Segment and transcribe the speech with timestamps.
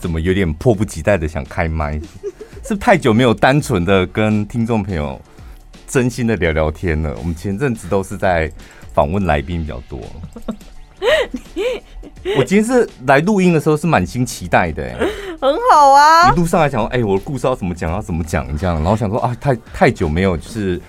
[0.00, 2.00] 怎么有点迫不及待的想开麦？
[2.64, 5.20] 是太久没有单纯的跟听众朋友
[5.86, 7.14] 真心的聊聊天了。
[7.18, 8.50] 我们前阵子都是在
[8.94, 10.00] 访问来宾比较多。
[12.36, 14.94] 我今天是来录音的时候是满心期待的，
[15.40, 16.30] 很好啊。
[16.30, 20.80] 一路上来讲，哎，我的故事要怎么讲，要怎么讲这样，然后想说啊，太太久没有就是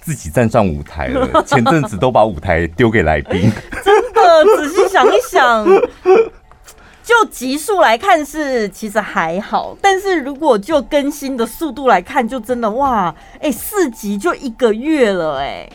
[0.00, 1.42] 自己站上舞台了。
[1.46, 3.50] 前阵子都把舞台丢给来宾，
[3.84, 5.64] 真的，仔细想一想。
[7.04, 15.72] 就集数来看是其实还好，但是如果就更新的速度来看，就真的哇，哎、欸，四集就一个月了哎、欸。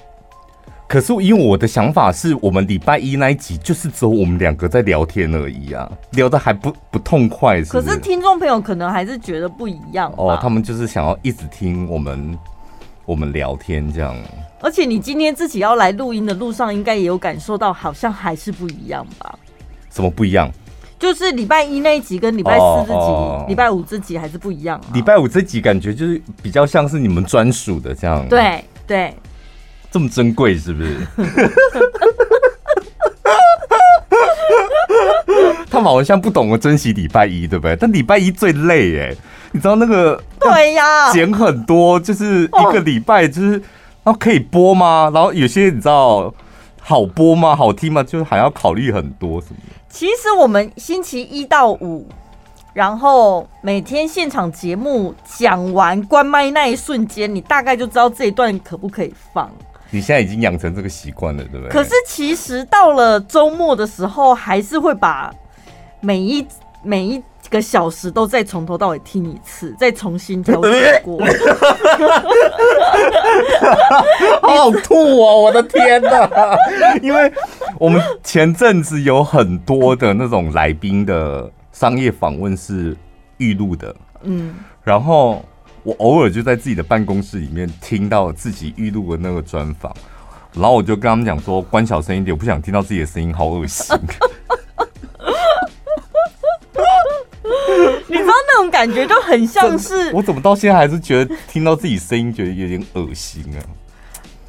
[0.88, 7.85] 可是因为我的想法是我们礼拜一那一集就是只有我们两个在聊天而已啊，聊的还不不痛快是不是？
[7.85, 12.35] 可是听众朋友可能还是觉得不一样哦，他们就是想要一直听我们
[13.05, 14.16] 我们聊天这样。
[14.61, 19.38] 而且你今天自己要来录音的路上，应该也有感受到，好像还是不一样吧？
[19.91, 20.52] 什么不一样？
[21.00, 24.80] 就是礼拜一那一集跟礼拜四这集、礼拜五这集还是不一样。
[24.94, 28.28] 礼拜五这集感觉就是比较像是你们专属的这样。
[28.28, 29.16] 对对，
[29.89, 30.97] 这么珍贵是不是？
[35.72, 37.75] 他们好像不懂得珍惜礼拜一，对不对？
[37.77, 39.16] 但礼拜一最累哎，
[39.53, 43.52] 你知道那个对呀，剪很多，就是一个礼拜就是，
[44.03, 45.09] 然后可以播吗？
[45.14, 46.33] 然后有些你知道
[46.81, 47.55] 好播吗？
[47.55, 48.03] 好听吗？
[48.03, 49.58] 就是还要考虑很多什么。
[49.90, 52.08] 其实我们星期一到五，
[52.73, 59.52] 然后每天现场节目讲完关麦那一瞬间，你大概就知道这一段可不可以放。
[59.90, 61.70] 你现在已经养成这个习惯了，对不对？
[61.70, 65.34] 可是其实到了周末的时候，还是会把
[66.00, 66.45] 每一
[66.84, 71.19] 每一个小时都再从头到尾听一次，再重新挑选过。
[74.42, 75.42] 好吐哦！
[75.42, 76.30] 我的天哪！
[77.02, 77.32] 因为
[77.77, 82.95] 我们前阵子有很多的那种来宾的商业访问是
[83.37, 85.43] 预录的，嗯，然后
[85.83, 89.95] 我偶尔就在自己的办公室里面听到自己预录的那个专访，
[90.54, 93.95] 然后我就跟他们讲说：“关小声一点，我不想听到自己的声音，好恶心。”
[98.08, 103.60] 你知道那种感觉就很像是我怎么到现在还是觉得听到自己声音觉得有点恶心啊！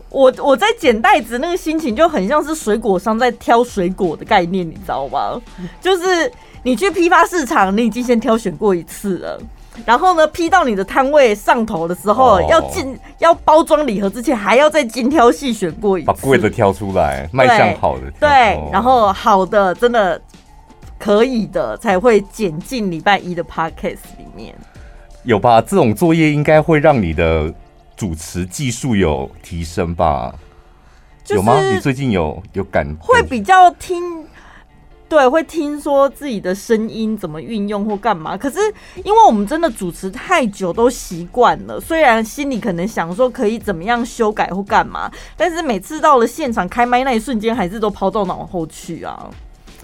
[0.09, 5.41] 我我在捡袋子那个心情就很像是水果商在挑水果的概念，你知道吗？
[5.81, 6.31] 就是
[6.65, 9.41] 你去批发市场，你已经先挑选过一次了，
[9.85, 18.29] 然后呢批到你的摊位上头的时候，要进要包装礼盒之前，还要再精挑细选过一次，把贵的挑出来，卖相好的对，
[18.73, 20.21] 然后好的真的。
[21.01, 24.55] 可以的，才会剪进礼拜一的 podcast 里面。
[25.25, 25.63] 有吧？
[25.63, 27.53] 这种作业应该会让你的
[27.97, 30.35] 主持技术有提升吧？
[31.25, 31.59] 就是、有吗？
[31.73, 32.87] 你最近有有感？
[33.01, 34.27] 会比较听，
[35.09, 38.37] 对，会听说自己的声音怎么运用或干嘛。
[38.37, 38.59] 可是
[39.03, 41.81] 因为我们真的主持太久，都习惯了。
[41.81, 49.31] 虽然心里可能想说可以怎么样修改或干嘛，但是每次到了现场开麦那一瞬间，还是都抛到脑后去啊。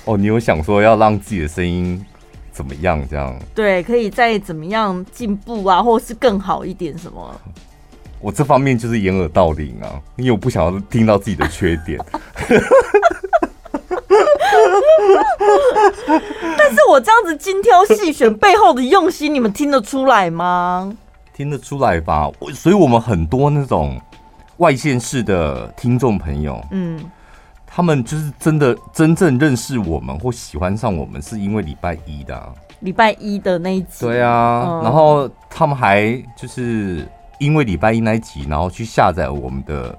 [0.06, 2.04] 哦，你有想说要让自己的声音
[2.52, 3.06] 怎么样？
[3.10, 7.40] 这样对，可以再怎么样进步啊，或是更好一点什么？
[8.20, 12.00] 我这方面就是掩耳盗铃啊，因为我不想要听到自己的缺点。
[16.56, 20.96] 但是我这样子精挑细选背后的用心，你们听得出来吗？
[21.34, 22.30] 听得出来吧？
[22.54, 24.00] 所以我们很多那种
[24.58, 26.98] 外县市的听众朋友，嗯。
[27.76, 32.50] 他们就是真的真正认识我们或喜欢上我们，是因为礼拜一的啊。
[32.80, 34.06] 礼拜一的那一集。
[34.06, 37.06] 对啊，嗯，然后他们还就是
[37.38, 39.94] 因为礼拜一那一集，然后去下载我们的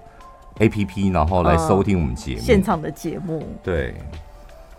[0.57, 3.47] APP，然后来收听我们节目，嗯，现场的节目。
[3.61, 3.93] 对，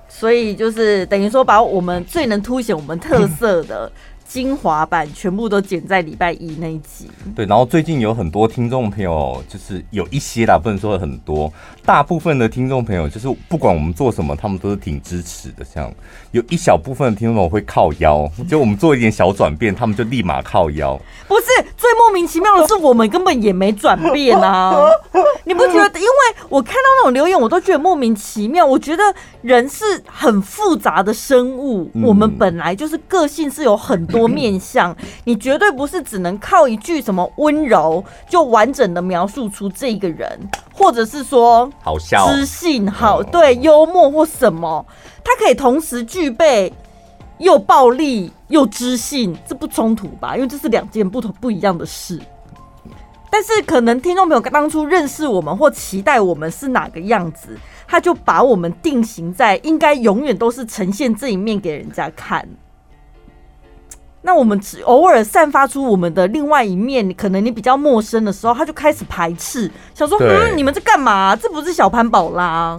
[0.09, 3.89] 所以就是等于说把我们最能凸显我们特色的。
[4.29, 7.11] 精华版全部都剪在礼拜一那一集。
[7.35, 11.51] 对，然后最近有很多听众朋友，就是有一些啦，不能说很多，
[11.83, 15.65] 大部分的听众朋友，就是不管我们做什么，他们都是挺支持的。
[15.65, 15.91] 像
[16.33, 21.01] 有一小部分的听众朋友会靠腰，就我们做一点小转变，他们就立马靠腰。
[21.27, 21.47] 不是，
[21.79, 24.77] 最莫名其妙的是，我们根本也没转变啊！
[25.45, 25.99] 你不觉得？
[25.99, 26.11] 因为
[26.51, 28.67] 我看到那种留言，我都觉得莫名其妙。
[28.67, 29.03] 我觉得
[29.41, 34.18] 人是很复杂的生物，我们本来就是个性是有很多。
[34.19, 34.95] 多面相，
[35.25, 40.39] 你绝对不是只能靠一句什么温柔就完整的描述出这个人，
[40.75, 44.85] 或者是说好笑、知性好对幽默或什么，
[45.25, 46.73] 他可以同时具备
[47.39, 50.35] 又暴力又知性，这不冲突吧？
[50.37, 52.21] 因为这是两件不同不一样的事。
[53.31, 57.57] 但是可能听众朋友当初认识我们或期待我们是哪个样子，
[57.87, 62.49] 他就把我们定型在应该永远都是呈现这一面给人家看。
[64.21, 71.37] 那我们只偶尔散发出我们的另外一面，可能你比较陌生的时候，他就开始排斥，想说：“嗯，你们在干嘛？
[71.37, 72.79] 这不是小潘宝拉。”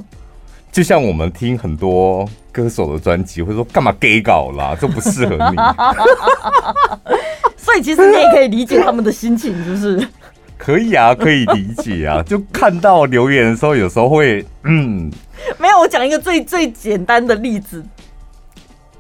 [0.70, 4.76] 就像我们听很多歌手的专辑，会说：“干嘛 gay 搞啦？
[4.80, 5.56] 这不适合你。
[7.58, 10.06] ”所以其实你也可以理解他们的心情，就是
[10.58, 12.22] 可以啊，可以理解啊。
[12.22, 15.10] 就看到留言的时候，有时候会嗯，
[15.58, 15.80] 没有。
[15.80, 17.84] 我讲一个最最简单的例子，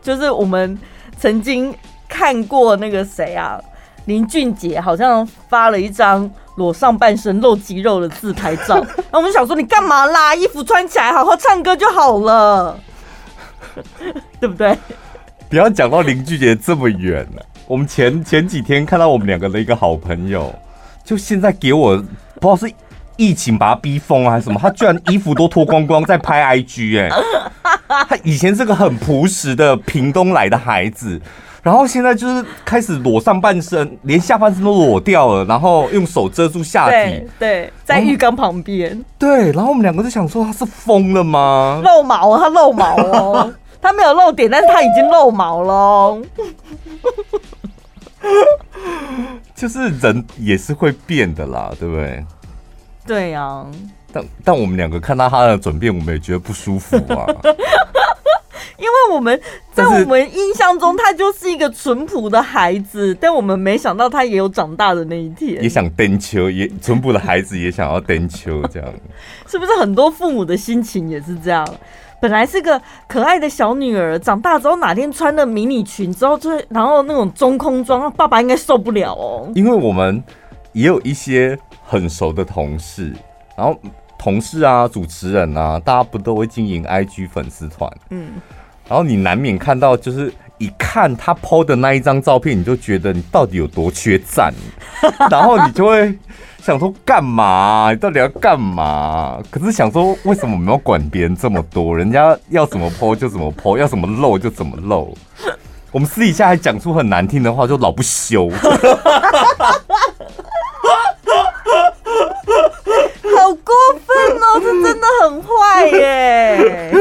[0.02, 0.80] 就是我们
[1.20, 1.76] 曾经。
[2.10, 3.58] 看过那个谁啊，
[4.06, 10.36] 林俊杰好像发了一张裸上半身露肌肉的自拍照， 然后我们就想说，你干嘛啦？
[10.36, 12.78] 衣服穿起来，好好唱歌就好了，
[14.42, 14.76] 对不对？
[15.48, 17.46] 不要讲到林俊杰这么远了。
[17.68, 20.54] 我们前前几天看到我们两个的一个好朋友，
[21.06, 22.04] 就现在给我不
[22.42, 22.74] 知道是
[23.16, 31.22] 疫情把他逼疯还是什么，他居然衣服都脱光光在拍 IG 哎、欸，他以前是个很朴实的屏东来的孩子。
[31.62, 36.92] 然后现在就是开始裸上半身，连下半身都裸掉了，然后用手遮住下体。
[36.92, 39.04] 对，对，在浴缸旁边。
[39.18, 41.82] 对，然后我们两个就想说他是疯了吗？
[41.84, 46.22] 露毛，他露毛哦，他没有露点，但是他已经露毛了。
[49.56, 52.26] 就是人也是会变的啦，对不对？
[53.06, 53.66] 对呀、啊。
[54.12, 57.28] 但但我们两个看到他的转变，我们也觉得不舒服啊。
[58.80, 59.40] 因为我们
[59.74, 65.62] 在我们印象中，他就是一个淳朴的孩子，但我们没想到他也有长大的那一天。
[65.62, 68.94] 也想登秋，也淳朴的孩子也想要登秋，这样
[69.48, 71.68] 是不是很多父母的心情也是这样？
[72.22, 79.50] 本来是个可爱的小女儿，长大之后哪天穿了迷你裙之后，就然后那种中空装，爸爸应该受不了哦。
[79.56, 80.22] 因为我们
[80.74, 83.14] 也有一些很熟的同事，
[83.56, 83.78] 然后
[84.18, 87.90] 同事啊、主持人啊，大家不都会经营 IG 粉丝团？
[88.10, 88.34] 嗯。
[88.90, 94.52] 然后你难免看到，就是一看他 PO 的那一张照片，你就觉得你到底有多缺赞，
[95.30, 96.12] 然后你就会
[96.62, 97.90] 想说干嘛？
[97.92, 99.40] 你到底要干嘛？
[99.52, 101.96] 可是想说为什么我们要管别人这么多？
[101.96, 105.16] 人家要怎么 PO 就怎么 PO，要怎么露就怎么露。
[105.92, 108.50] 我们私底下还讲出很难听的话，就老不羞。
[113.40, 113.74] 好过
[114.06, 114.60] 分哦！
[114.60, 116.92] 这真的很坏耶！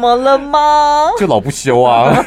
[0.00, 1.10] 怎么了吗？
[1.20, 2.10] 就老不休啊！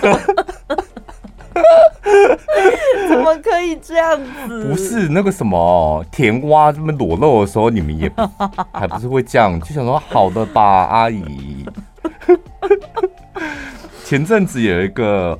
[3.10, 4.16] 怎么可以这样
[4.48, 4.64] 子？
[4.70, 8.12] 不是那个什么甜瓜这么裸露的时候，你们也
[8.72, 9.60] 还不是会这样？
[9.60, 11.66] 就想说好的吧，阿姨。
[14.06, 15.40] 前阵子有一个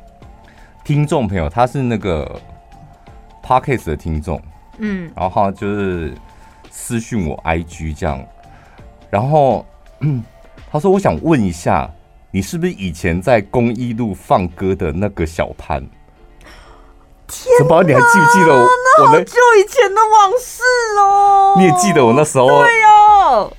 [0.84, 2.38] 听众朋友，他是那个
[3.42, 4.38] Podcast 的听众。
[4.76, 6.12] 嗯，然后就是
[6.70, 8.22] 私讯我 IG 这样，
[9.08, 9.64] 然后
[10.76, 11.90] 他说：“我想问一下，
[12.30, 15.82] 你是不是以前在公益路放歌的那个小潘？”
[17.26, 18.68] 天哪，宝，你还记不记得我？
[18.98, 20.62] 那好久以前的往事
[21.00, 21.54] 哦。
[21.56, 22.46] 你也记得我那时候？
[22.46, 23.50] 对哦。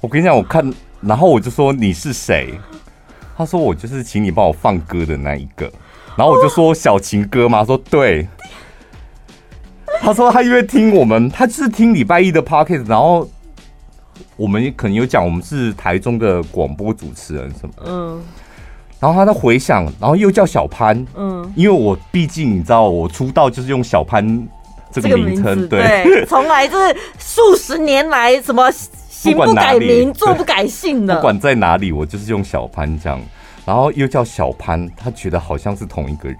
[0.00, 0.68] 我跟你讲，我看，
[1.00, 2.58] 然后我就说你是谁？
[3.36, 5.70] 他说我就是请你帮我放歌的那一个。
[6.16, 8.26] 然后我就说小情歌嘛，说对。
[10.00, 13.28] 他说他因为听我们，他就是听礼拜一的 podcast，然后
[14.36, 18.22] 我们可能有讲我们是台中的广播主持人什么，嗯，
[19.00, 24.46] 然后他在回想，然后又叫小潘，嗯，因为我毕竟你知道，我出道就是用小潘
[24.92, 28.70] 这个名称，对，从来就是数十年来什么
[29.08, 33.20] 行不改名，坐不改姓的，不管在哪里，我就是用小潘这样，
[33.64, 36.38] 然后又叫小潘，他觉得好像是同一个人。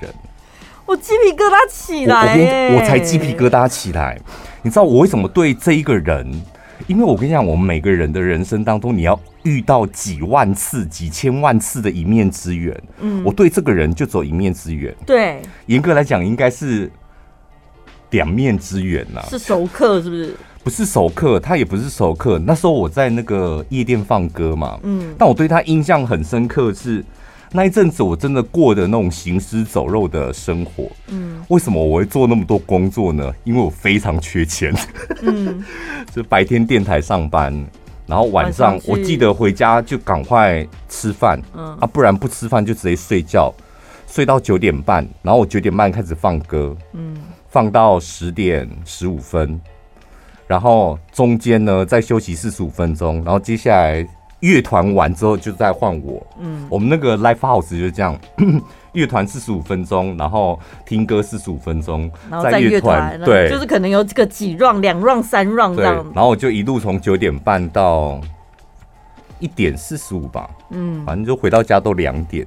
[0.86, 4.16] 我鸡皮疙瘩起来，我才鸡皮疙瘩起来。
[4.62, 6.30] 你知道我为什么对这一个人？
[6.86, 12.82] 因为我跟你讲，我们每个人的人生当中，你要遇到几万次、几千万次的一面之缘。
[13.00, 14.94] 嗯，我对这个人就走一面之缘。
[15.04, 16.90] 对，严格来讲，应该是
[18.10, 19.20] 两面之缘呐。
[19.28, 20.34] 是熟客是不是？
[20.62, 22.38] 不是熟客，他也不是熟客。
[22.38, 24.78] 那时候我在那个夜店放歌嘛。
[24.82, 27.04] 嗯，但我对他印象很深刻是。
[27.56, 30.90] 那一阵子我真的过的那种行尸走肉的生活。
[31.08, 33.32] 嗯，为什么我会做那么多工作呢？
[33.44, 34.74] 因为我非常缺钱。
[35.22, 35.64] 嗯，
[36.14, 37.50] 就白天电台上班，
[38.06, 41.40] 然后晚上我记得回家就赶快吃饭。
[41.54, 43.50] 嗯啊，不然不吃饭就直接睡觉，
[44.06, 46.76] 睡到九点半，然后我九点半开始放歌。
[46.92, 47.16] 嗯，
[47.48, 49.58] 放到十点十五分，
[50.46, 54.06] 然后中间呢再休息四十五分钟，然后接下来。
[54.40, 58.18] 乐团完之后就再换我，嗯，我们那个 live house 就是这样，
[58.92, 68.20] 乐团四十五分钟，然后听歌四十五分钟，然后在乐团对，就是可能有这个几 round 两 round 三 round 这样，然后我就一路从九点半到
[69.38, 72.46] 一点四十五吧，嗯，反正就回到家都两点。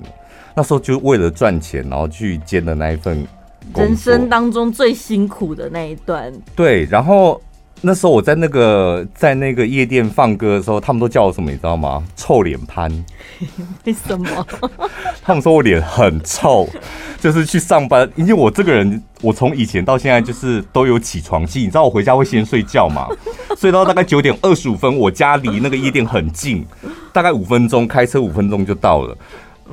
[0.55, 3.25] 那时候就为了赚钱，然后去兼的那一份，
[3.75, 6.31] 人生当中最辛苦的那一段。
[6.55, 7.41] 对，然后。
[7.81, 12.03] 那时候我在那个在那个夜店放歌的时候，他们都叫我什么，你知道吗？
[12.15, 12.91] 臭脸潘。
[13.85, 14.45] 为什么？
[15.23, 16.67] 他们说我脸很臭，
[17.19, 21.59] 就是去上班，因为我这个人，我从以前到现在就是都有起床气。
[21.61, 23.07] 你知道我回家会先睡觉嘛？
[23.57, 26.65] 睡到大概九点二十五分，我家离那个夜店很近，
[27.13, 29.17] 大概五分钟开车五分钟就到了。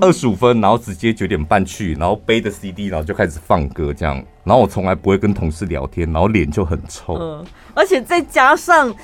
[0.01, 4.23] 二十五分，然后直接九点半去，然后背着 CD，然后就开始放歌这样。
[4.45, 7.15] 然后我从来不会跟同事聊天，然后脸就很臭。
[7.15, 8.95] 嗯，而且再加上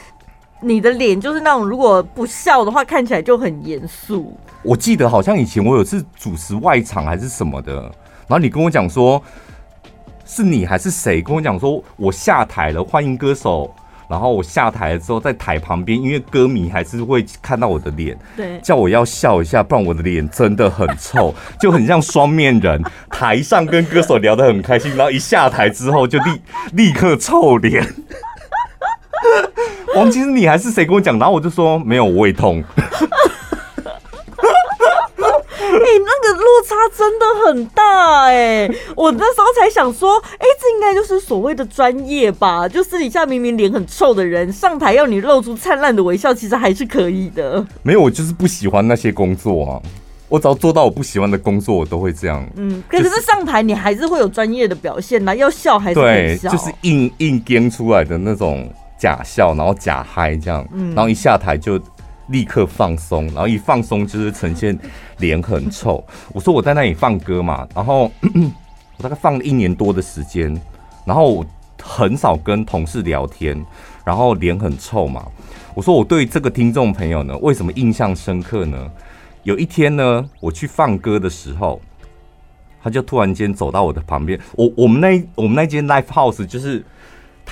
[0.61, 4.37] 你的脸就是那种如果不笑的话，看起来就很严肃。
[4.63, 7.75] 我记得好像以前我有次主持外场还是什么的，
[8.29, 9.21] 然后你跟我讲说，
[10.25, 13.75] 是你还是谁跟我讲说我下台了，欢迎歌手。
[14.09, 22.83] 然后我下台了之后，在台旁边，因为歌迷还是会看到我的脸，对，叫我要笑一下，不然我的脸真的很臭， 就很像双面人。
[23.11, 26.41] 台上跟歌手聊得很开心，然后一下台之后就立
[26.73, 27.87] 立刻臭脸。
[29.95, 31.19] 王其实你还是谁跟我讲？
[31.19, 32.63] 然后我就说没有，胃痛。
[35.83, 38.77] 哎、欸，那个落差真的很大哎、欸！
[38.95, 42.69] 我那时候才想说，哎、欸，这应该就是所谓的专业吧？
[42.69, 47.65] 就私底下明明脸很臭的人，上台要你露出灿烂的微笑，其实还是可以的。
[47.83, 49.83] 没有，我就是不喜欢那些工作啊！
[50.29, 52.47] 我只要做到我不喜欢的工作，我都会这样。
[52.57, 61.81] 嗯，可是上台你还是会有专业的表现呐，要笑还是对，就是硬硬编出来的那种假笑，然后假嗨这样，嗯然后一下台就。
[62.29, 64.79] 立刻放松，然后一放松就是呈现
[65.19, 66.03] 脸很臭。
[66.33, 68.11] 我说我在那里放歌嘛，然后
[68.97, 70.59] 我大概放了一年多的时间，
[71.05, 71.47] 然后我
[71.83, 73.61] 很少跟同事聊天，
[74.05, 75.27] 然后脸很臭嘛。
[75.75, 78.91] 我说我对这个听众朋友呢，为什么印象深刻呢？
[79.43, 81.81] 有一天呢，我去放歌的时候，
[82.83, 84.39] 他就突然间走到我的旁边。
[84.55, 86.85] 我我们那我们那间 live house 就是。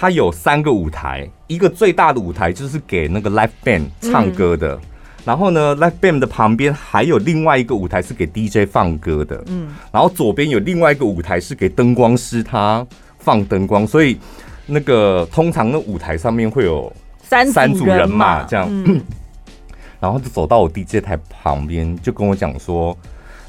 [0.00, 4.80] 它有三个舞台，一个最大的舞台就是给那个 live band 唱歌的，嗯、
[5.26, 12.86] 然后呢，live band 的旁边还有另外一个舞台是给 DJ 放歌的，嗯，然后左边有另外一个舞台是给灯光师他
[13.18, 14.18] 放灯光，所以
[14.64, 16.90] 那个通常那舞台上面会有
[17.22, 19.02] 三三组人嘛这样，嗯、
[20.00, 22.96] 然后就走到我 DJ 台旁边，就跟我讲说，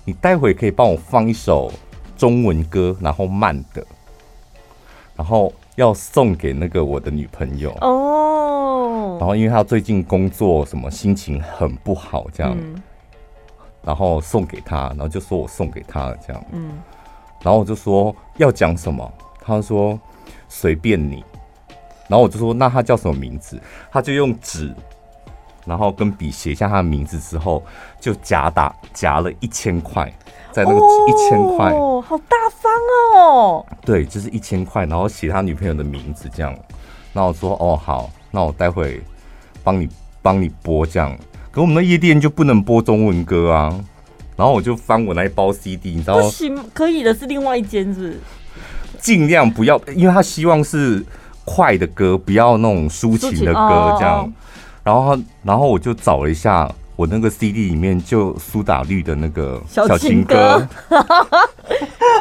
[0.04, 1.72] 你待会可以帮我放一首
[2.18, 3.82] 中文歌，然后慢的，
[5.16, 5.54] 然后。
[5.76, 7.72] 要送给那个我的女朋友。
[7.82, 12.58] 哦，然后因为她最近工作什么心情很不好这样，
[13.84, 16.72] 然后送给她，然后就说我送给她这样，嗯，
[17.42, 20.00] 然后我就说要讲什么，她说
[20.50, 21.24] 随便你，
[22.08, 23.60] 然后我就说那她叫什么名字？
[23.92, 24.74] 她就用纸，
[25.66, 27.64] 然后跟笔写下他的名字之后，
[28.00, 30.12] 就夹打夹了一千块。
[30.52, 30.78] 在那个
[31.08, 32.70] 一千块哦，好大方
[33.16, 33.66] 哦。
[33.86, 36.54] 对，就是一千块，然后写他女朋友的名字这样。
[37.14, 39.02] 然后我说哦好，那我待会
[39.64, 39.88] 帮你
[40.22, 41.18] 帮你播这样。
[41.52, 43.74] 可我们的夜店就不能播中文歌啊。
[44.36, 46.24] 然后我就翻我那一包 CD，你知道吗？
[46.24, 48.20] 不行，可以的是另外一间是，是。
[49.00, 51.02] 尽量不要，因为他希望是
[51.46, 54.34] 快的歌，不要那种抒情的歌这样。
[54.84, 56.70] 然后，然后我就找了一下。
[56.98, 60.96] 我那个 CD 里面就苏打绿的那个小情歌， 可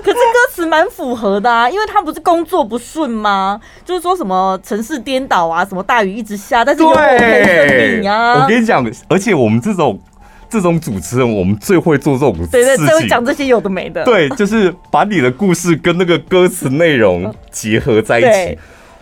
[0.06, 3.60] 是歌词蛮符合的啊，因为他不是工作不顺吗？
[3.84, 8.42] 就是说什么城市颠倒啊，什么大雨一直下，但是有我陪你啊。
[8.42, 10.00] 我跟你讲，而且我们这种
[10.48, 14.02] 这种主持人，我们最会做这种事情，对对，最会讲这些有的没的。
[14.04, 18.58] 对，就是把你的故事跟那个歌词内容结合在一起。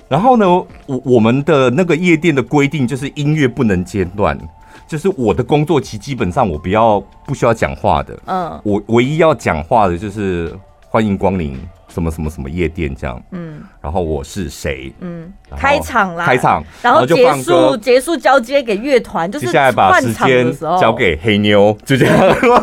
[0.09, 0.47] 然后呢，
[0.87, 4.39] 我我们的那个夜店的规定就是音乐不能间断。
[4.87, 10.51] 就是我的工作期基本上我不要不需要讲话的，嗯，我唯一要讲话的就是
[10.89, 20.51] 欢迎光临什么什么什么夜店这样，嗯，然后我是谁，嗯，开场啦，开场，然后结束结束交接给乐团，就是接下来把时间
[20.81, 22.17] 交给黑妞，就这样，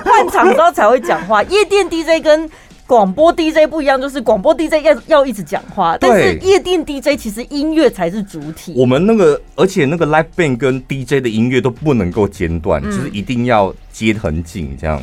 [0.03, 1.43] 换场之后才会讲话。
[1.43, 2.49] 夜店 DJ 跟
[2.88, 8.74] 广播 DJ 不一样，就是广播 DJ 要要一直讲话，但是夜店 DJ 其实音乐才是主体。
[8.77, 15.01] 我们那个，而且那个 live band 跟 DJ 的音乐都不能够间断，嗯、就是一定要接很紧这样。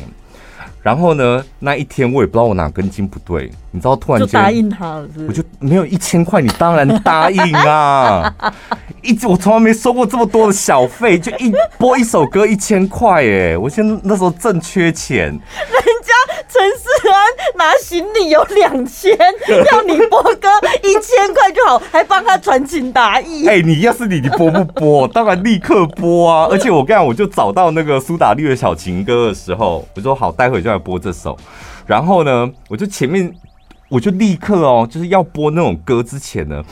[0.81, 8.33] 然后呢，那一天我也不知道我哪根筋不对，你知道，突然间答应他了是是，我就没有一千块，你当然答应啊！
[9.03, 15.25] 一直我从来没收过这么多的小费，就一播一首歌一千块，哎，我现在那时候正缺钱。
[15.25, 19.17] 人家陈思安拿行李有两千，
[19.71, 20.47] 要你播歌
[20.81, 23.45] 一千块就好，还帮他传情达意。
[23.47, 25.07] 哎，你要是你，你播不播？
[25.07, 26.47] 当然立刻播啊！
[26.49, 31.37] 而且我刚才我就找到那个苏打绿的小情歌的时候，我说好，待会就来播这首。
[31.85, 33.33] 然后呢，我就前面
[33.89, 36.63] 我就立刻哦，就是要播那种歌之前呢，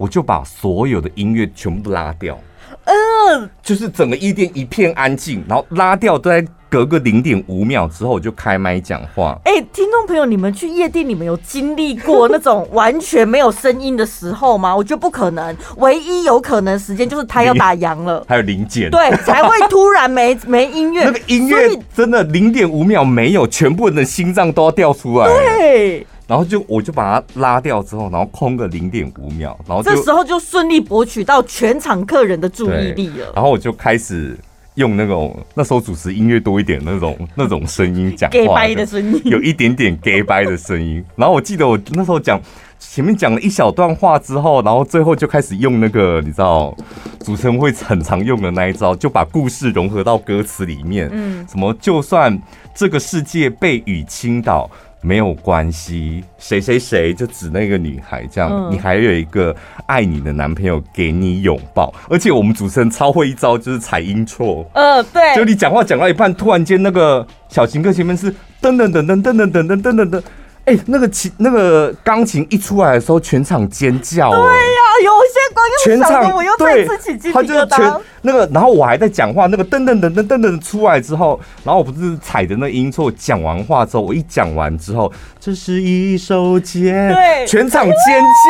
[0.00, 2.38] 我就把所有的音乐全部拉掉。
[2.84, 9.38] 嗯，就是整个夜店一片安静，然后拉掉都在隔个零点五秒之后我就开麦讲话。
[9.44, 14.74] 哎、欸，听众朋友，你们去夜店，你们有经历过那种完全没有声音的时候吗？
[14.74, 21.04] 我觉得不可能，唯一有可能时间就是他要打烊了， 还有零点，对，才会突然没没音乐。
[21.06, 25.26] 那个音乐真的零点五秒没有，全部人的心脏都要掉出来。
[25.26, 26.06] 对。
[26.30, 33.32] 然后就我就把它拉掉之后，然后空个零点五秒，然后这时候就顺利博取到全场客人的注意力了。
[33.34, 34.38] 然后我就开始
[34.76, 41.04] 用那种那时候主持音乐多一点那种那种声音讲话，gay 掰的声音，有一点点 gay 掰的声音。
[41.16, 42.40] 然后我记得我那时候讲
[42.78, 46.72] 前面讲了一小段话之后，然后最后就开始用那个你知道
[47.24, 51.08] 主持人会很常用的那一招，就把故事融合到歌词里面。
[51.10, 52.40] 嗯，什么就算
[52.72, 54.70] 这个世界被雨倾倒。
[55.02, 59.54] 没有关系，谁谁谁就指那个女孩，这样、嗯、你还有一个
[59.86, 64.68] 爱你的男朋友给你拥抱，而且我们主持人超会一招，就是踩音错。
[64.74, 68.30] 嗯、呃，对，就你讲话讲到一半，突然间那个小情歌前面是
[68.60, 70.22] 噔噔噔噔噔噔噔噔噔噔。
[70.66, 74.30] 哎、欸，那个琴，那个钢琴一出来的时候，全场尖叫。
[74.30, 75.10] 对呀、啊，有
[75.84, 77.98] 全场我又再次起鸡皮疙瘩。
[78.22, 85.10] 那个，然后我还在讲话，那个噔噔噔噔噔噔出来之后，然后我不是踩着那音错，讲完话之后，我一讲完之后，
[85.40, 87.94] 这是一首简，对，全场尖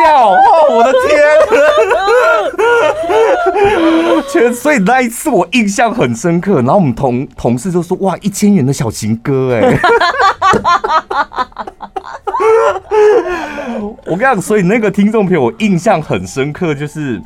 [0.05, 0.37] 叫，哦，
[0.71, 1.17] 我的天，
[4.29, 6.55] 全，所以那一次我印象很深刻。
[6.55, 9.79] 然后我们同同事就说，哇，一千元的小情歌，哎。
[14.05, 17.21] 我跟你讲，所以那个听众朋友我印象很深刻，就是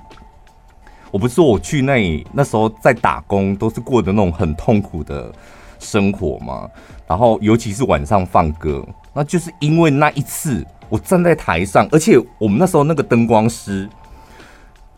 [1.12, 5.32] 我不是说我去那里那时候在打工，都是过的那种很痛苦的
[5.80, 6.70] 生活嘛。
[7.08, 13.88] 然后尤其是晚上放歌，那就是因为那一次我站在台上，而且我们那时候那个灯光师，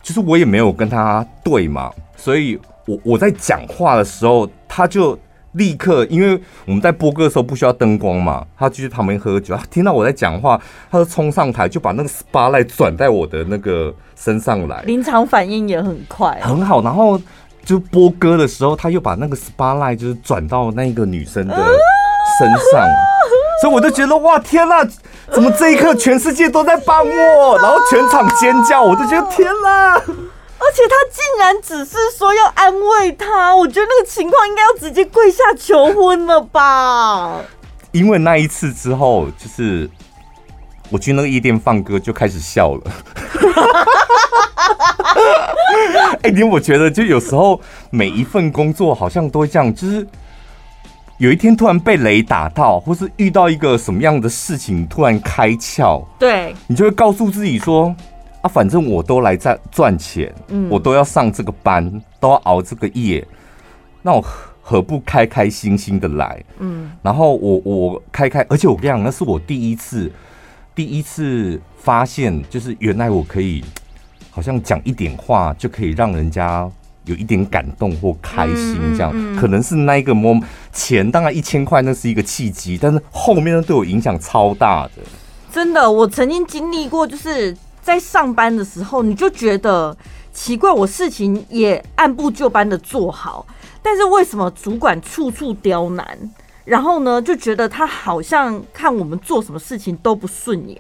[0.02, 5.18] 就是我也没有跟他对嘛，所以我我在讲话的时候，他就。
[5.54, 9.56] 立刻，因为我们在播歌的时候不需要灯光嘛，他就去旁边喝酒。
[9.56, 10.60] 他听到我在讲话，
[10.92, 14.82] 他就冲上台，就把那个 spotlight 转在我的那个身上来。
[14.84, 16.82] 临场反应也很快，很好。
[16.84, 17.20] 然后
[17.66, 22.88] 就播歌的时候，他又把那个 spotlight 就是转到那个女生的身上，
[23.62, 24.88] 所以我就觉得哇，天哪！
[25.30, 27.58] 怎么这一刻全世界都在帮我？
[27.58, 30.02] 然后全场尖叫，我就觉得天哪！
[30.60, 37.42] 而且他竟然只是说要安慰他，我觉得那个情况应该要直接跪下求婚了吧？
[37.92, 39.90] 因为那一次之后，就是
[40.90, 42.82] 我去那个夜店放歌就开始笑了。
[46.24, 50.06] 哎，你我觉得就有时候每一份工作好像都会这样，就是
[51.18, 57.96] 有一天突然被雷打到，或是遇到一个什么样的事情突然开窍，对，你就会告诉自己说。
[58.42, 63.26] 啊，反正我都来赚赚钱，嗯，我都要上这个班，都要熬这个夜，
[64.04, 64.24] 那我
[64.62, 66.44] 何不开开心心的来？
[66.60, 70.12] 嗯，然后我我开开，而且我跟你讲，那是我第一次，
[70.76, 73.64] 第一次发现，就是原来我可以，
[74.30, 76.70] 好像讲一点话就可以让人家
[77.06, 85.02] 有一点感动或开心，这样，嗯嗯嗯，可能是那一个 moment，钱当然一千块那是一个契机，但是后面呢对我影响超大的。
[85.52, 87.58] 真的，我曾经经历过，就是。
[87.88, 89.96] 在上班的时候，你就觉得
[90.34, 93.48] 奇怪，我事情也按部就班的做好，
[93.82, 96.06] 但是为什么主管处处刁难？
[96.66, 100.78] 然后呢，就觉得他好像看我们做什么事情都不顺眼。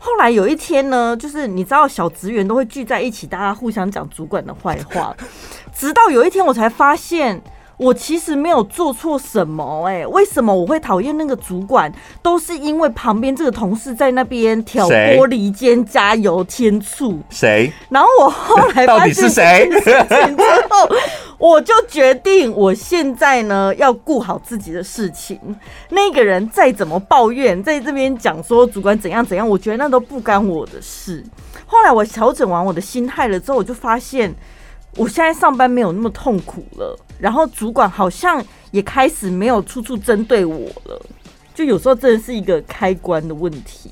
[0.00, 5.16] 后来有一天呢，就是你知道，小职员都会聚在一起，大家互相讲主管的坏话。
[5.72, 7.40] 直到有一天，我才发现。
[7.76, 11.92] 我其实没有做错什么，哎，为什么我会讨厌那个主管？
[12.22, 17.18] 都是因为旁边这个同事在那边挑拨离间、加油添醋。
[17.30, 17.72] 谁？
[17.88, 19.68] 然后我后来 到底是谁？
[19.82, 19.92] 之
[20.68, 20.88] 后
[21.36, 25.38] 我就决定，我现在呢要顾好自己的事情。
[25.90, 31.24] 那个人再怎么抱怨，在这边讲说主管怎样怎样，我觉得那都不干我的事。
[31.66, 34.32] 后来我调整完我的心态了之后，我就发现。
[34.96, 41.00] 我现在上班没有那么痛苦了，然后主管好像也开始没有处处针对我了，
[41.54, 43.90] 就有时候真的是一个开关的问题。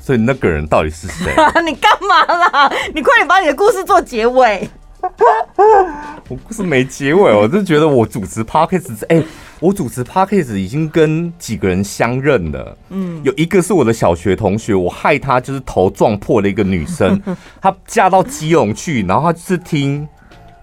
[0.00, 1.34] 所以那个人到底是谁？
[1.66, 2.72] 你干嘛啦？
[2.94, 4.68] 你快点把你的故事做结尾。
[6.28, 9.24] 我故事没结尾，我就觉得我主持 Podcast，哎、欸，
[9.58, 12.76] 我主持 Podcast 已经跟几个人相认了。
[12.90, 17.20] 嗯，有一个是我的小学同学，我害他就是头撞破了一个女生，
[17.62, 20.06] 她嫁到基隆去，然后她就是听。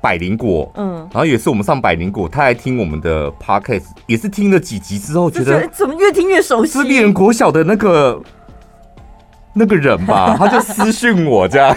[0.07, 8.21] 百灵果，嗯，然后也是我们上百灵果，他还听我们的 podcast，也是听了几集之后，觉得怎么越听越熟悉，是猎人国小的那个
[9.51, 11.69] 那个人吧， 他就私讯我这样，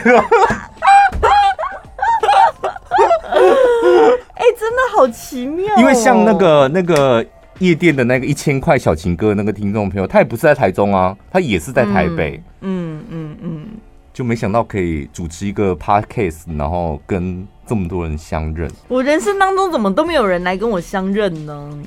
[4.35, 7.27] 哎，真的好奇妙，因为像那个那个
[7.59, 13.67] 夜店的那个一千块小情歌那个听众朋友，他也不是在台中啊，他也是在台北，嗯嗯嗯。
[14.13, 18.69] 就没想到可以主持一个 podcast，然后跟这么多人相认。
[18.89, 21.79] 我人生当中怎么都没有人来跟我相认呢？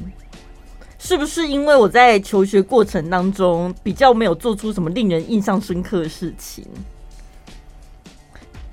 [0.98, 6.64] 是不是因为我在求学过程当中比较没有做出什么令人印象深刻的事情？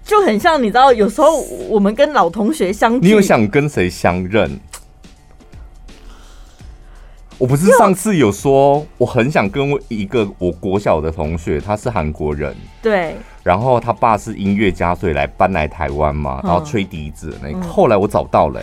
[0.04, 4.60] 就很像你知道，有时候我们跟老同学相，你有想跟谁相认？
[7.38, 17.60] 我不是上次有说，我很想跟我一个我国小的同学，他是韩国人，对，然后他爸是音乐家，所以来搬来台湾嘛，然后吹笛子那个。
[17.62, 18.60] 后来我找到了，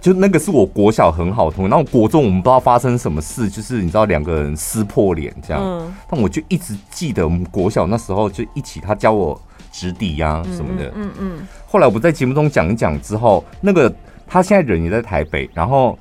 [0.00, 9.40] 就那个是我国小很好的同学，然后国中我们不知道发生什么事，就是你知道两个人撕破脸这样，但我就一直记得我们国小那时候就一起，他教我
[9.72, 11.48] 直笛呀什么的，嗯嗯。
[11.66, 13.92] 后来我在节目中讲一讲之后，那个
[14.26, 15.98] 他现在人也在台北，然后。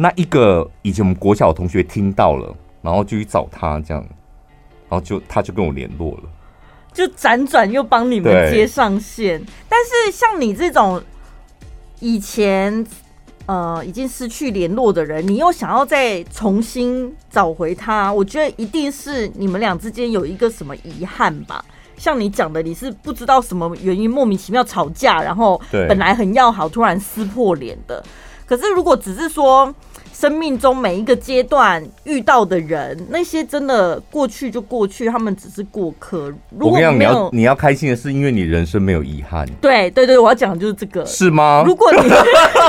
[0.00, 4.06] 那一个以前我们国小的同学听到了，然后就去找他，这样，
[4.88, 6.22] 然后就他就跟我联络了，
[6.92, 9.38] 就辗转又帮你们接上线。
[9.68, 11.02] 但是像你这种
[12.00, 12.86] 以前
[13.46, 21.64] 呃已经失去联络的人，你又想要再重新找回他，我觉得一定是你们俩之间有一个什么遗憾吧。
[21.96, 28.02] 像你讲的，你是不知道什么原因莫名其妙吵架，然后本来很要好，突然撕破脸的。
[28.46, 29.74] 可是如果只是说。
[30.12, 36.32] 生命中每一个阶段遇到的人，那些真的过去就过去，他们只是过客。
[36.50, 39.46] 如果没有，我跟你要你要开心的是，因为你人生没有遗憾。
[39.60, 41.04] 对对对，我要讲的就是这个。
[41.06, 41.62] 是吗？
[41.66, 41.98] 如果你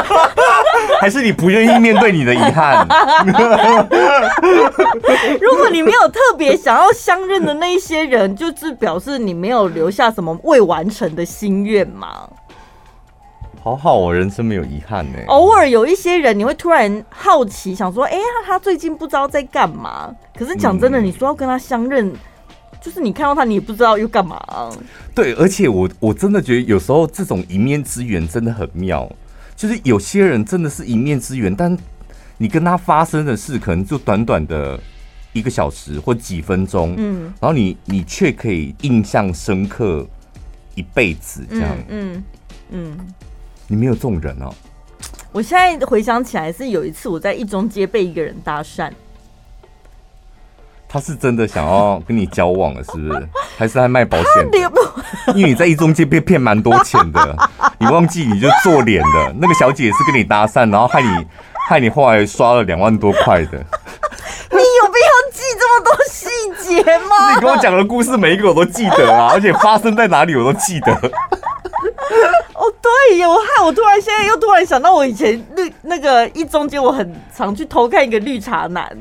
[1.01, 2.87] 还是你不愿意面对你的遗憾。
[5.41, 12.29] 如果你没有特别想要相认的那一些人，就是表示你没有留下什么未完成的心愿嘛。
[13.61, 15.19] 好好，我人生没有遗憾呢。
[15.27, 20.15] 偶尔有一些人，你会突然好奇，想说，哎、欸，他最近不知道在干嘛。
[20.33, 22.15] 可是讲真的，你说要跟他相认，嗯、
[22.81, 24.71] 就是你看到他，你也不知道又干嘛、啊。
[25.13, 29.11] 对，而且我我真的觉得有时候这种一面之缘真的很妙。
[29.57, 31.77] 就是有些人真的是一面之缘，但
[32.37, 34.79] 你跟他发生的事，可能就短短的
[35.33, 40.07] 一个小时或几分钟，嗯，然后你你却可以印象深刻
[40.75, 42.23] 一辈子，这样，嗯
[42.69, 42.97] 嗯。
[42.97, 43.13] 嗯
[43.69, 44.51] 你没有这种人哦！
[45.31, 48.91] 我现在回想起来，是有一次我在一中街被一个人搭讪。
[50.91, 53.29] 他是真的想要跟你交往了，是不是？
[53.55, 54.49] 还是在卖保险？
[55.35, 57.37] 因为你在一中街被骗蛮多钱的，
[57.77, 61.27] 你忘记你就做脸的那个小姐也是跟你搭讪，然后害你
[61.69, 63.51] 害你后来刷了两万多块的。
[64.51, 67.35] 你有必要记这么多细节吗？
[67.37, 70.91] 你跟我讲的故事每一个我都记得啊，而且发生在哪里我都记得。
[72.55, 78.97] 哦，对呀，我害我突然现在又突然想到，我以前绿那个一中间，我很常去偷看一个绿茶男，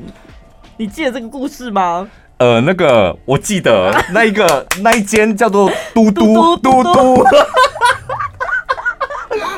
[0.77, 2.07] 你记得这个故事吗？
[2.37, 7.25] 呃，那个我记得，那一个那一间叫做嘟嘟嘟嘟，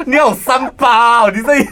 [0.05, 1.63] 你好三八哦，你这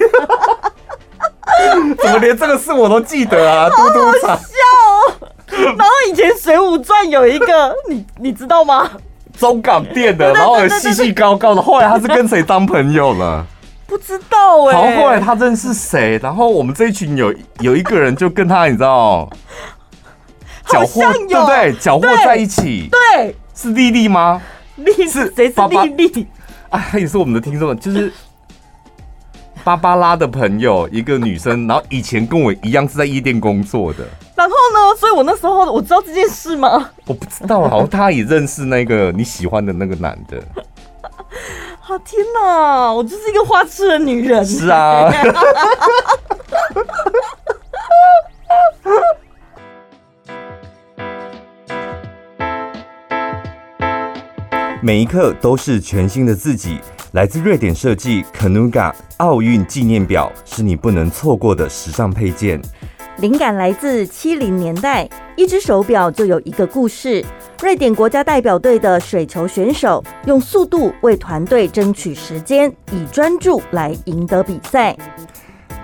[2.02, 3.68] 怎么连这个事我都记得啊？
[3.70, 4.54] 嘟嘟茶，笑
[4.86, 5.18] 哦。
[5.50, 8.92] 然后以前《水浒传》有一个，你你知道吗？
[9.39, 13.45] 中港店的，然后细细高高的，后来他是跟谁当朋友了？
[13.88, 14.82] 不知道哎、欸。
[14.82, 16.19] 然后后来他认识谁？
[16.21, 19.30] 然后我们这一群有有一个人就跟他，你知道，
[20.67, 21.73] 搅和对不对？
[21.73, 22.89] 搅和在一起。
[22.91, 24.41] 对，是丽丽吗？
[24.75, 25.52] 丽是谁？
[25.52, 26.28] 是丽丽？
[26.69, 28.12] 啊， 他也是我们的听众，就是。
[29.62, 34.08] 芭芭拉的朋友，一个女生，然后以前跟我一样是在夜店工作的。
[34.39, 34.95] 然后呢？
[34.97, 36.91] 所以我那时候我知道这件事吗？
[37.06, 40.41] 我不知道，好像他也认识那个你喜欢的那个男的。
[42.06, 44.45] 天哪，我就是一个花痴的女人。
[44.45, 45.12] 是啊。
[54.82, 56.80] 每一刻都是全新的自己。
[57.12, 62.62] 来自瑞典设计 Kanuga 奥运纪念表是你不能错过的时尚配件。
[63.21, 67.23] 灵感来自七零年代，一只手表就有一个故事。
[67.62, 74.95] 瑞典国家代表队的水球选手用速度为团队争取时间，以专注来赢得比赛。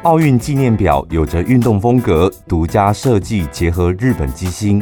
[0.04, 4.82] 奥运纪念表有着运动风格，独家设计结合日本机芯，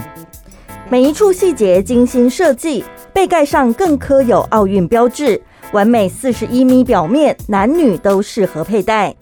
[0.90, 5.42] 每一处细节精心设计，背盖上更刻有奥运标志。
[5.72, 9.16] 完美四十一米表面，男女都适合佩戴。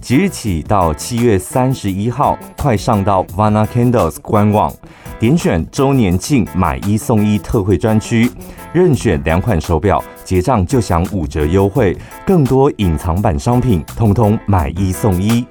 [0.00, 4.72] 即日起到七月三十一号，快上到 Vana Candles 官网，
[5.20, 8.30] 点选周年庆买一送一特惠专区，
[8.72, 15.46] 任选两款手表，结账就享五折优惠，更多隐藏版商品，通通买一送一。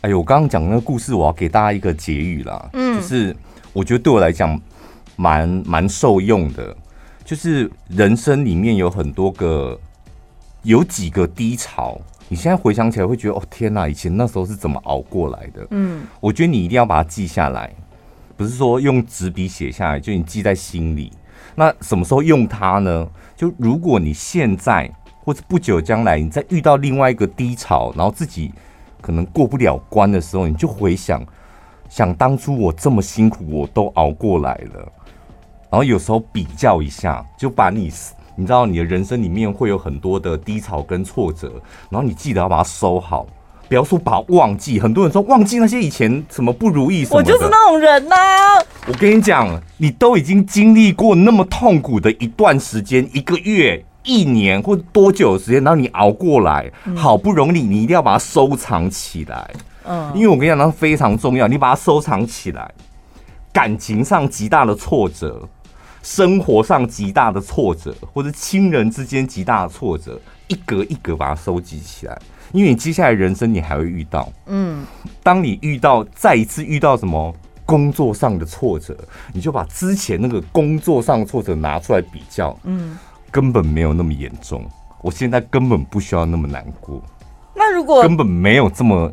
[0.00, 3.36] 哎呦，我刚刚讲那个故事，我要给大家一个结语啦，嗯，就是
[3.72, 4.60] 我觉得对我来讲
[5.14, 6.76] 蛮蛮受用的。
[7.28, 9.78] 就是人生里面有很多个，
[10.62, 15.66] 有几个低潮，你现在回想起来会觉得哦天哪，以前那时候是怎么熬过来的？
[15.72, 17.70] 嗯，我觉得你一定要把它记下来，
[18.34, 21.12] 不是说用纸笔写下来，就你记在心里。
[21.54, 23.06] 那什么时候用它呢？
[23.36, 24.90] 就如果你现在
[25.22, 28.50] 或者不久将来，你再遇到另外一个低潮，然后自己
[29.02, 31.22] 可能过不了关的时候，你就回想，
[31.90, 34.92] 想当初我这么辛苦，我都熬过来了。
[35.70, 37.92] 然后有时候比较一下，就把你，
[38.36, 41.52] 你知道你的人生里面会有很多的低潮跟挫折，
[41.90, 43.26] 然后你记得要把它收好，
[43.68, 44.80] 不要说把它忘记。
[44.80, 48.62] 很多人说忘记那些以前什么不如意什么的，我就是那种人呐、啊。
[48.86, 59.50] 我跟你讲，你都已经经历过那么痛苦的一段时间，一个月、一年或多久的时间，然后你熬过来，好不容易，你一定要把它收藏起来。
[59.84, 62.70] 嗯，因为我跟你讲，那非常重要，你把它收藏起来，
[63.52, 65.46] 感情上极大的挫折。
[66.08, 72.18] 生活上极大的挫折，或者亲人之间极大的挫折，一格一格把它收集起来，
[72.50, 74.86] 因为你接下来人生你还会遇到，嗯，
[75.22, 77.30] 当你遇到再一次遇到什么
[77.66, 78.96] 工作上的挫折，
[79.34, 82.98] 你就把之前那个工作上的挫折拿出来比较，嗯，
[83.30, 84.66] 根本没有那么严重，
[85.02, 87.02] 我现在根本不需要那么难过，
[87.54, 89.12] 那如果根本没有这么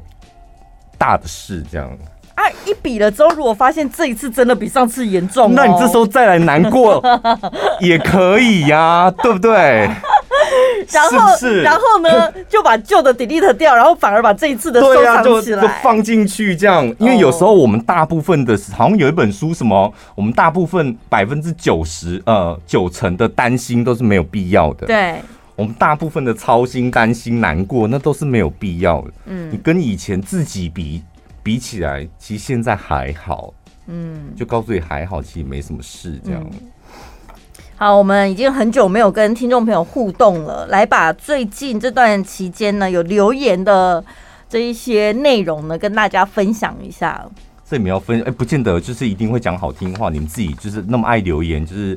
[0.97, 1.91] 大的事，这样。
[2.35, 2.43] 啊！
[2.65, 7.01] 一比了之后，如果发现这一次真的比上次严重，那你这时候再来难过
[7.79, 9.89] 也可以呀、啊，对不对？
[10.91, 16.85] 然后是是然后呢，就把旧的 delete 掉，然后反而把这一次的收藏起来，就，就放进去这样。
[16.99, 24.85] 因为有时候我们大部分的，好像有一本书什么，我们大部分百分之九十呃九成的担心都是没有必要的。
[24.85, 25.15] 对，
[25.55, 29.07] 我们大部分的操心、担心、难过，那都是没有必要的。
[29.25, 31.01] 嗯，你跟以前自己比。
[31.45, 33.53] 比起来，其实现在还好，
[33.85, 36.71] 嗯，就告诉你还好，其实没什么事，这样、嗯。
[37.77, 44.03] 好，我们已经很久没有跟听众朋友互动了，来把最近这段期间呢有留言的
[44.49, 47.23] 这一些内容呢跟大家分享一下。
[47.63, 51.95] 这里面要分，哎、欸，不见得就是一定会讲好听话，你们自己就是那么爱留言，就是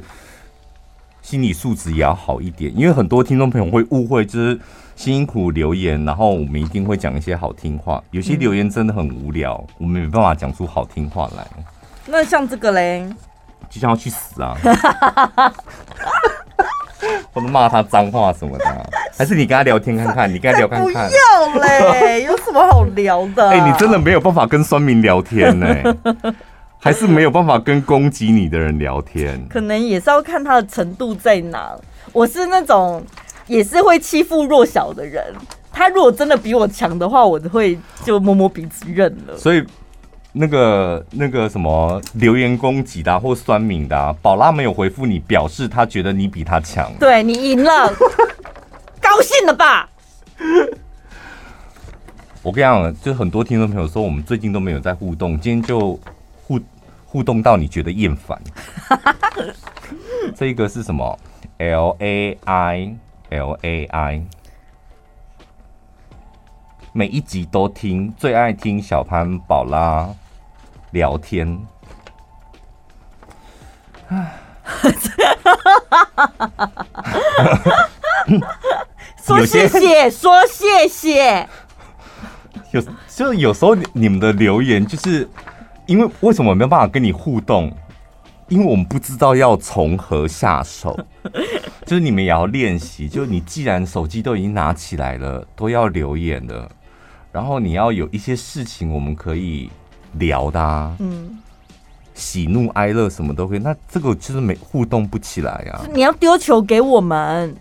[1.23, 4.61] 心理素质也要好一点，因为很多听众朋友会误会，就是。
[4.99, 8.03] 辛苦留言，然后我们一定会讲一些好听话。
[8.11, 11.47] 有些留言真的很无聊，嗯、我们没办法讲出好听话来。
[12.05, 13.09] 那像这个嘞，
[13.71, 14.57] 就像要去死啊！
[17.33, 18.85] 或者骂他脏话什么的、啊，
[19.17, 20.29] 还是你跟他聊天看看？
[20.35, 21.09] 你跟他聊看看？
[21.09, 23.49] 不要嘞，有什么好聊的？
[23.55, 25.97] 哎、欸，你真的没有办法跟酸民聊天呢、欸，
[26.81, 29.47] 还是没有办法跟攻击你的人聊天？
[29.49, 31.77] 可能也是要看他的程度在哪。
[32.13, 33.01] 我是那种。
[33.49, 35.25] 也是会欺负弱小的人。
[35.73, 39.37] 他如果真的比我强的话，我就会就摸摸鼻子认了。
[39.37, 39.65] 所以，
[40.33, 46.91] 那个那个什么留言攻击的、啊、或酸敏的、啊，宝拉没有回复你，表示他觉得你比他强。
[46.99, 47.89] 对，你赢了，
[49.01, 49.89] 高兴了吧？
[52.43, 55.99] 我跟你讲，就很多听众朋友说，我们最近都没有在互动，今天就
[56.43, 56.59] 互
[57.05, 58.41] 互动到你觉得厌烦。
[60.35, 61.17] 这一个是什么
[61.59, 62.97] ？L A I。
[63.31, 64.23] L A I，
[66.93, 70.09] 每一集都听，最爱听小潘宝拉
[70.93, 71.61] 聊天。
[79.23, 81.47] 说谢谢， 说谢谢。
[82.71, 85.29] 有就有时候你们的留言，就是
[85.87, 87.71] 因为为什么没有办法跟你互动？
[88.49, 90.99] 因为我们不知道要从何下手，
[91.89, 93.09] 就是你们也要练习。
[93.09, 96.71] 就是你既然手机都已经拿起来了，都要留言了，
[97.33, 99.71] 然后你要有一些事情我们可以
[100.19, 101.39] 聊的啊，嗯，
[102.13, 103.59] 喜怒哀乐什么都可以。
[103.59, 105.81] 那这个就是没互动不起来啊。
[105.95, 107.57] 你要丢球给我们，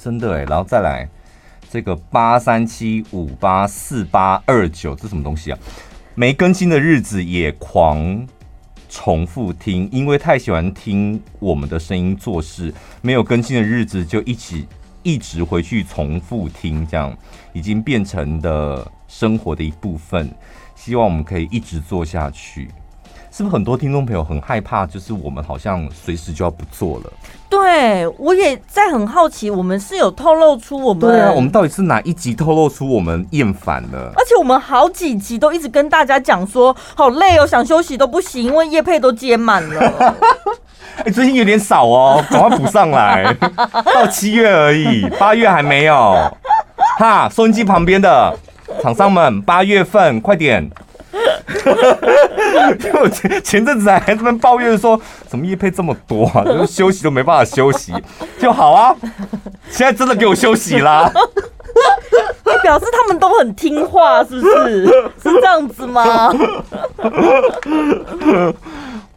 [0.00, 0.44] 真的哎。
[0.44, 1.08] 然后再来
[1.68, 5.58] 这个八三七五八四八二九，这什么东西啊？
[6.14, 8.28] 没更新的日子也狂。
[8.92, 12.72] 重复听，因为太喜欢听我们的声音做事。
[13.00, 14.68] 没有更新的日子，就一起
[15.02, 17.16] 一直回去重复听，这样
[17.54, 20.30] 已经变成的生活的一部分。
[20.76, 22.68] 希望我们可以一直做下去。
[23.30, 24.86] 是不是很多听众朋友很害怕？
[24.86, 27.10] 就是我们好像随时就要不做了。
[27.52, 34.10] 对，我也在很好奇，我们是有透露出我们对啊，我们到底是哪一集透露出我们厌烦了？
[34.16, 40.16] 而且我们好几集都一直跟大家讲说，好累哦，想休息都不行，因为业配都接满了。
[40.96, 43.36] 哎、欸，最近有点少哦，赶快补上来。
[43.84, 46.16] 到七月而已，八月还没有。
[46.98, 48.34] 哈，收音机旁边的
[48.82, 50.70] 厂商们，八月份快点。
[52.78, 56.44] 就前前阵子还在那边抱怨说，怎么夜配这么多啊？
[56.44, 57.92] 就是休息都没办法休息，
[58.38, 58.94] 就好啊。
[59.70, 61.10] 现在真的给我休息啦！
[62.44, 64.86] 你表示他们都很听话，是不是？
[65.22, 66.30] 是这样子吗？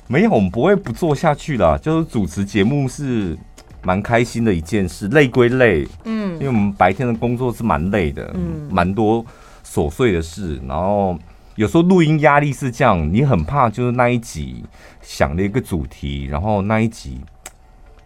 [0.07, 1.77] 没有，我们不会不做下去的。
[1.79, 3.37] 就是主持节目是
[3.83, 9.25] 蛮开心的一件事，累归累，嗯，因为我们白天的工作是蛮累的，嗯，蛮多
[9.67, 11.17] 琐碎的事，然后。
[11.55, 14.63] 有时候录音压力是这样，你很怕就是那一集
[15.01, 17.21] 想了一个主题，然后那一集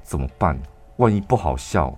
[0.03, 0.55] 怎么办？
[0.97, 1.91] 万一不好笑，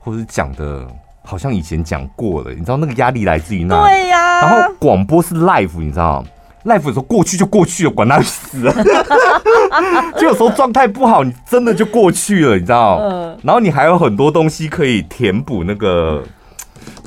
[0.00, 0.86] 或者是讲的
[1.22, 3.84] 好像以前讲过了，你知道那个压力来自于那？
[3.84, 4.40] 对呀。
[4.40, 6.24] 然后广播是 live，你知道
[6.64, 8.62] ，live 的时候过去就过去了，管他死。
[10.16, 12.98] 就有时候状态不好，你真的就过去了，你知道。
[13.42, 16.24] 然后你还有很多东西可以填补那个。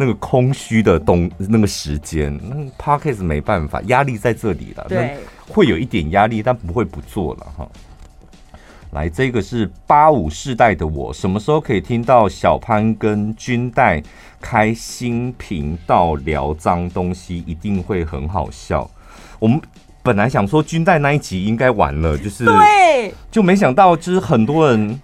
[0.02, 4.84] 那个空虚的东那个时间，那 Podcast 没办法，压力在这里了。
[4.90, 5.16] 对，
[5.48, 7.70] 会有一点压力，但不会不做了哈。
[8.94, 14.02] 来，这个是八五世代的我，什么时候可以听到小潘跟军代
[14.42, 17.44] 开新频道聊脏东西？
[17.46, 18.90] 一定会很好笑。
[19.38, 19.62] 我们
[20.02, 25.00] 本来想说军代那一集应该完了，就是对，就没想到就是很多人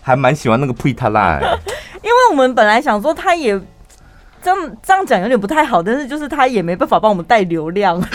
[0.00, 1.40] 还蛮喜欢那个呸他啦，
[2.00, 3.60] 因为我们本来想说他也。
[4.46, 8.00] 这样这样讲有点不太好，但是就是他也没办法帮我们带流量，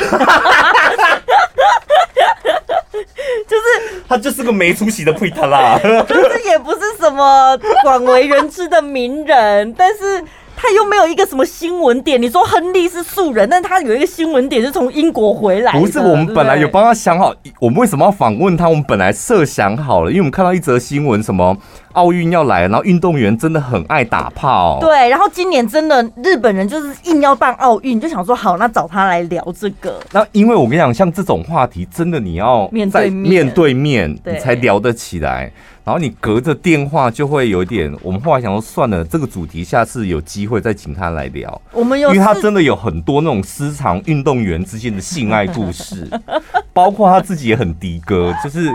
[3.46, 3.66] 就是
[4.08, 10.24] 他就是个没出息的配他啦，就是也不是什么广为人知的名人，但是。
[10.62, 15.72] 他又没有一个什么新闻点，你说亨利是素人，但他有一个新闻点是从英国回来。
[15.72, 18.70] 不是，我们本来有帮他想好，我们为什么要访问他？
[18.70, 21.58] 我们本来设想好了，因为我们看到一则新闻，什么
[21.94, 24.78] 奥运要来，然后运动员真的很爱打炮。
[24.80, 30.00] 对，然后今年真的日本人就是硬要办奥运，就想说好，那找他来聊这个。
[30.12, 35.52] 那因为我跟你讲，像这种话题，真的你要面对面对面，你才聊得起来。
[35.84, 41.62] 然后你隔着电话就会有点，我们后来想说算了，这个主题下次有机会再请他来聊。
[41.72, 46.08] 我们有，因为他真的有很多那种私藏运动员之间的性爱故事，
[46.74, 48.72] 包括他自己也很的哥，就是。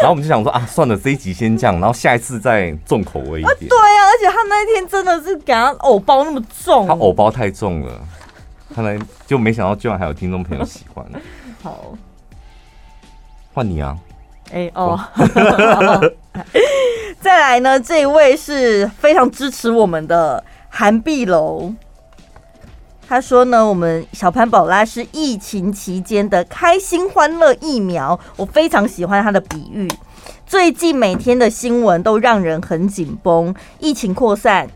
[0.00, 3.52] 然后我们就想说啊，算了，这一集先这样，然后下一次再重口味一点。
[3.52, 8.00] 啊对啊，而且他那一天真的是给他偶包那么重，他偶包太重了，
[8.72, 11.04] 看来就没想到居然还有听众朋友喜欢。
[11.62, 11.94] 好，
[13.52, 13.98] 换你啊。
[14.52, 15.00] 哎、欸、哦，
[17.20, 21.72] 再来呢，这一位是非常支持我们的韩碧楼。
[23.08, 29.88] 他说呢，我们小潘宝拉是疫情期间的开心欢乐疫苗，我非常喜欢他的比喻。
[30.46, 34.68] 最近每天的新闻都让人很紧绷，疫情扩散。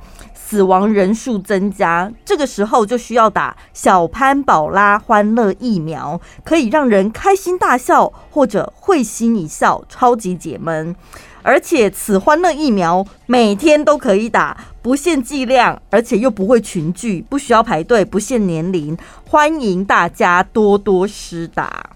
[0.49, 10.95] 死亡人数增加，这个时候就需要打小潘宝拉欢乐疫苗，可以让人开心大笑或者会心一笑，超级解闷。
[11.43, 18.97] 而且此欢乐疫苗每天都可以打，不限剂量，而且又不会群聚，不需要排队，不限年龄，
[19.29, 21.91] 欢迎大家多多施打。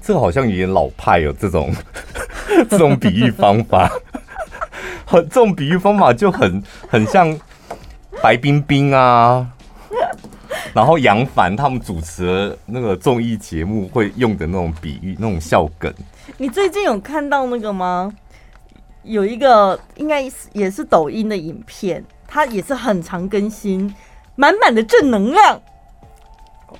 [0.00, 1.74] 这好像有点老派哦，这种
[2.70, 3.90] 这种比喻方法，
[5.04, 7.36] 很 这种比喻方法就很很像。
[8.22, 9.46] 白冰冰啊，
[10.74, 15.92] 然后杨凡他们主持那个综艺节目会用的那种比喻、那种笑梗。
[16.36, 18.12] 你最近有看到那个吗？
[19.04, 23.94] 有一个应该也是抖音的影片，它也是很常更新，
[24.34, 25.60] 满满的正能量。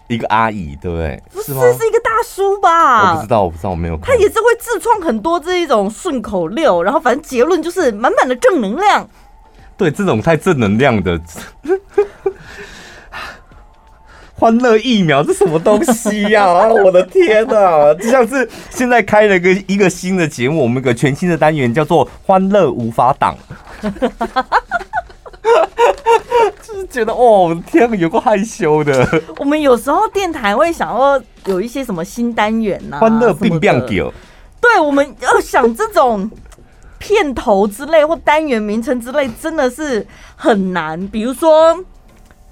[0.09, 1.22] 一个阿姨，对不对？
[1.32, 3.12] 不是，是，是一个大叔吧？
[3.12, 4.09] 我不知道，我不知道，我没有看。
[4.09, 9.09] 他也是会自创很多这一种顺口溜，然后反正结论就是满满的正能量。
[9.79, 11.18] 对，这种太正能量的
[14.35, 16.68] 欢乐疫苗，这什么东西呀、啊？
[16.85, 17.95] 我的天哪！
[17.95, 23.37] 就像是现在开了一个一个新的节目，我们一个全新的单元叫做“欢乐无法挡”，
[26.62, 29.22] 就是觉得哦，天，有够害羞的。
[29.39, 34.12] 我们有时候电台会想要有一些什么新单元呐、啊，欢乐并变狗。
[34.61, 36.29] 对，我们要想这种。
[36.99, 41.84] 片头之类或单元名称之类真的是很难，比如说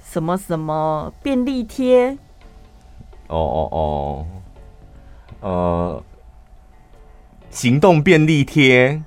[0.05, 2.17] 什么什么便利贴，
[3.29, 4.27] 哦哦哦，
[5.41, 6.03] 呃，
[7.51, 9.03] 行动便利贴，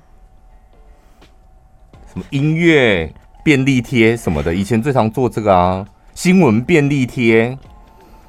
[2.12, 3.12] 什么音乐
[3.42, 5.86] 便利贴什么的，以前最常做这个啊。
[6.12, 7.56] 新闻便利贴，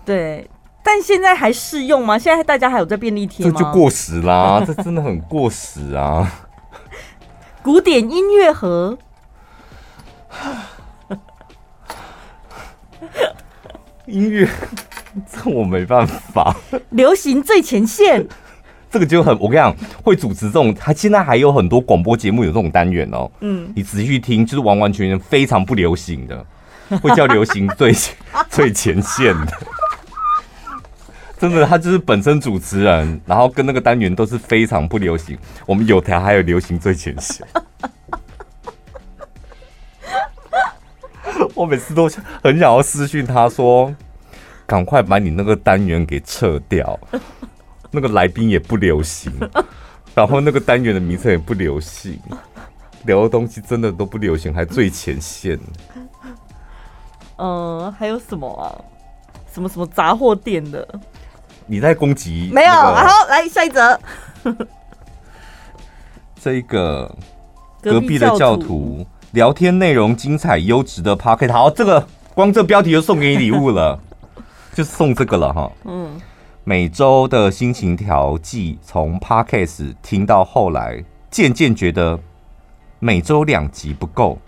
[0.06, 0.50] 对，
[0.82, 2.18] 但现在还适用吗？
[2.18, 3.52] 现在大家还有在便利贴吗？
[3.52, 6.48] 这就过时啦，这真的很过时啊。
[7.64, 8.98] 古典音乐盒，
[14.08, 14.48] 音乐，
[15.30, 16.56] 这我没办法。
[16.90, 18.28] 流行最前线，
[18.90, 23.30] 这个就很，我跟你讲，会主持这种，他现在还有很多广播节目有这种单元哦。
[23.42, 26.46] 嗯，你仔细去听，就是完完全全非常不流行的。
[27.02, 27.94] 会叫流行最
[28.50, 29.54] 最前线的，
[31.42, 35.36] 真的，他就是本身主持人，然后跟那个单元都是非常不流行。
[35.66, 37.44] 我们有台还有流行最前线，
[41.56, 42.08] 我每次都
[42.44, 43.92] 很想要私讯他说
[44.68, 47.00] ：“赶快把你那个单元给撤掉，
[47.90, 49.34] 那个来宾也不流行，
[50.14, 52.20] 然后那个单元的名称也不流行，
[53.06, 55.60] 聊的东西真的都不流行，还最前线。”
[57.38, 58.78] 嗯，还有什么啊？
[59.52, 60.88] 什么什么杂货店的？
[61.68, 62.62] 你在攻击、那个？
[62.62, 64.00] 没有，然后，来下一则。
[66.42, 67.16] 这一个
[67.82, 74.00] 隔壁的教徒聊天内容精彩优质的 Podcast，好，这个光这标题就送给你礼物了，
[74.74, 75.72] 就送这个了哈。
[75.86, 76.20] 嗯，
[76.64, 82.20] 每周的心情调剂，从 Podcast 听到后来，渐渐觉得
[83.00, 84.40] 每周两集不够。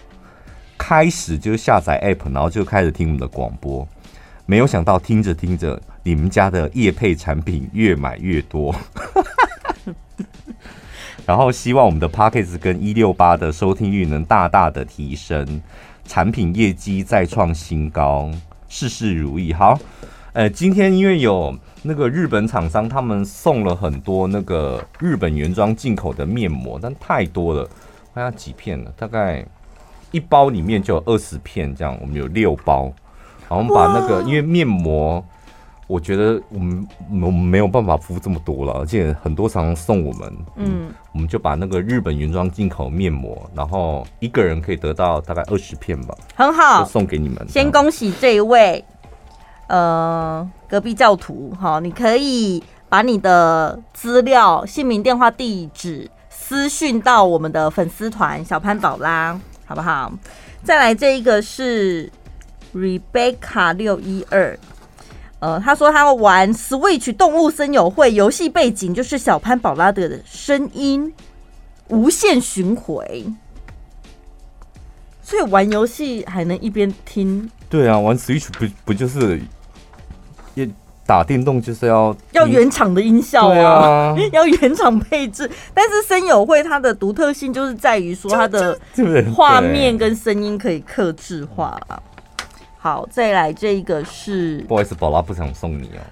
[0.76, 3.88] 开始就下载 App，然后就开始听我们的广播。
[4.46, 8.76] 没有想到听着听着，你们家的业配产品越买越多。
[11.26, 15.62] 然后希望我们的 Podcast 跟一六八的收听率能大大的提升，
[16.06, 18.30] 产品业绩再创新高，
[18.68, 19.54] 事事如意。
[19.54, 19.80] 好，
[20.34, 27.70] 呃，今天因为有那个日本厂商，他们送了很多那个日本原装进口的面膜，但太多了，
[28.14, 29.46] 看下几片了，大概。
[30.12, 32.94] 一包里面就有二十片，这样我们有六包。
[33.54, 35.24] 然后我们把那个，因为面膜，
[35.86, 47.48] 我觉得我们我们没有办法敷这么多了，而且很多厂商送我们，嗯，我们就把那个日本原装进口面膜，然后一个人可以得到大概二十片吧，很好，送给你们。
[47.48, 48.84] 先恭喜这一位，
[49.68, 59.40] 呃，隔壁教徒，好，你可以把你的资料、姓名、电话、地址私讯到我们的粉丝团小潘宝拉。
[59.66, 60.12] 好不好？
[60.62, 62.12] 再来这一个是
[62.74, 64.58] Rebecca 六一二，
[65.40, 71.14] 呃，他说他玩 Switch 动物森友会游戏背景就是小潘宝拉德的声音，
[71.88, 73.26] 无限巡回，
[75.22, 77.50] 所以玩游戏还能一边听。
[77.70, 79.42] 对啊，玩 Switch 不不就是
[80.56, 80.70] 也。
[81.06, 85.52] 打电动就是要要原厂的音效啊， 要原厂配置。
[85.74, 88.80] 但是森友会它的独特性就是在于说它的
[89.36, 91.78] 画面跟声音可以克制化。
[92.84, 96.04] 好，再来这一个是，不好意思，宝拉不想送你哦。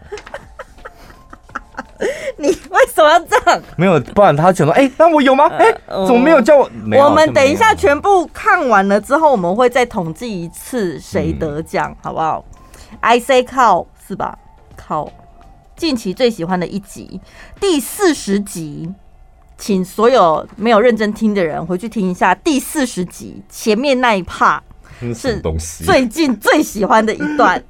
[2.40, 3.62] 你为什么要这样？
[3.76, 5.50] 没有，不然他讲说，哎、欸，那我有吗？
[5.50, 6.72] 哎、欸，怎么没有叫我？
[6.98, 12.46] 我们等一下全部看完了之后，我们会再统计一次谁得奖，嗯、好不好
[13.02, 14.40] ？I say call 是吧？
[14.78, 15.12] 靠，
[15.76, 17.20] 近期最喜欢的一集，
[17.60, 18.94] 第四十集，
[19.58, 24.62] 请所有没有认真听的人回去听一下第四十集前面那一 part
[25.14, 25.42] 是
[25.84, 27.62] 最近最喜欢的一段。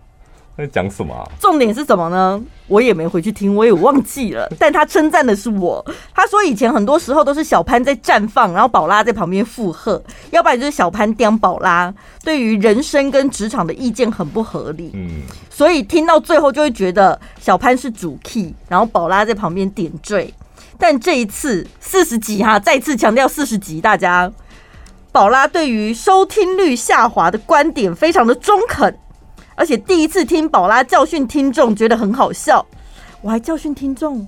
[0.58, 1.24] 在讲什么啊？
[1.40, 2.40] 重点是什么呢？
[2.68, 4.48] 我也没回去听，我也忘记了。
[4.60, 11.92] 但他称赞的是我，他说以前很多时候都是小潘在绽放，然后宝拉在旁边附和，要不然就是小潘刁宝拉，
[12.24, 14.92] 对于人生跟职场的意见很不合理。
[14.94, 20.32] 嗯，所以听到最后就会觉得小潘是主 key，然后宝拉在旁边点缀。
[20.78, 24.32] 但这一次四十集哈，再次强调四十集，大家
[25.12, 28.98] 宝拉对于收听率下滑的观点非常的中肯。
[29.56, 32.66] 而且第一次听宝拉教训听众，觉得很好笑。
[33.22, 34.28] 我还教训听众，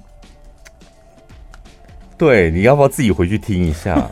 [2.16, 4.08] 对，你要不要自己回去听一下？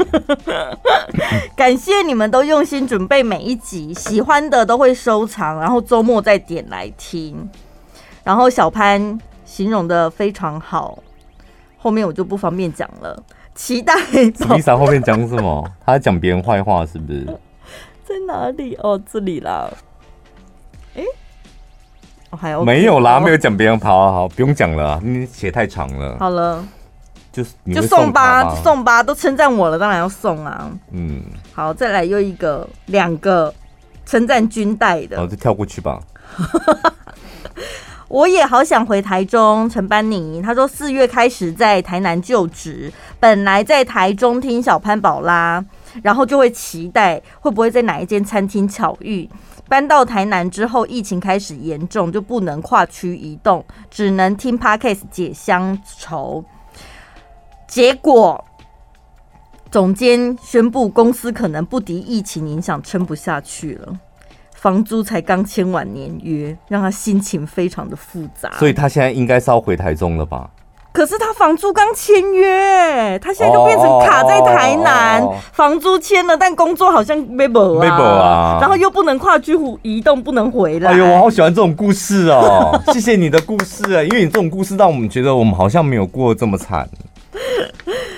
[1.55, 7.47] 感谢你们都用心准备每一集，喜欢的都会收藏，然后周末再点来听。
[8.23, 10.97] 然后小潘形容的非常好，
[11.77, 13.21] 后面我就不方便讲了。
[13.55, 13.93] 期待。
[13.95, 15.71] Lisa 后面讲什么？
[15.85, 17.25] 他在讲别人坏话是不是？
[18.03, 18.75] 在哪里？
[18.75, 19.69] 哦，这里啦。
[20.95, 21.05] 哎、欸
[22.31, 23.19] 哦，还有、OK、没有啦？
[23.19, 26.17] 没有讲别人跑，好，好，不用讲了，你写太长了。
[26.19, 26.65] 好了，
[27.31, 30.69] 就是送就送吧，送吧，都称赞我了，当然要送啊。
[30.91, 31.23] 嗯，
[31.53, 33.53] 好，再来又一个，两个
[34.05, 35.99] 称赞军带的，好，就跳过去吧。
[38.11, 39.69] 我也好想回台中。
[39.69, 42.91] 陈班尼他说四月开始在台南就职，
[43.21, 45.63] 本来在台中听小潘宝拉，
[46.03, 49.29] 然后就会期待会不会在哪一间餐厅巧遇。
[49.69, 56.43] 搬到台南之后，疫情开始严重，就不能跨区移动，只能听 Podcast 解乡愁。
[57.65, 58.43] 结果
[59.71, 63.97] 总监宣布公司可能不敌疫情影响，撑不下去了。
[64.61, 68.51] 房租才刚签完年约，让他心情非常的复杂。
[68.59, 70.47] 所以他现在应该是要回台中了吧？
[70.93, 80.91] 可是他房租刚签约，他现在就变成卡在台南，房租签了，但工作好像没保啊，啊然后又不能跨区移动，不能回来。
[80.91, 82.79] 哎呦，我好喜欢这种故事哦！
[82.93, 86.87] 谢谢你的故事啊，因为你这种故事让我们觉得我们好像没有过这么惨。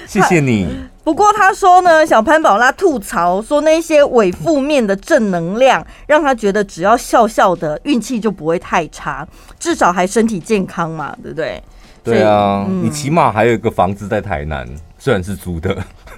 [0.06, 0.68] 谢谢你。
[1.04, 9.28] 不过他说呢，小潘宝拉吐槽说那些伪负面的正能量，让他觉得只要笑笑的，运气就不会太差，
[9.60, 11.62] 至少还身体健康嘛，对不对？
[12.04, 15.74] 对啊，嗯、你起码还有一个房子在台南，虽然是租的，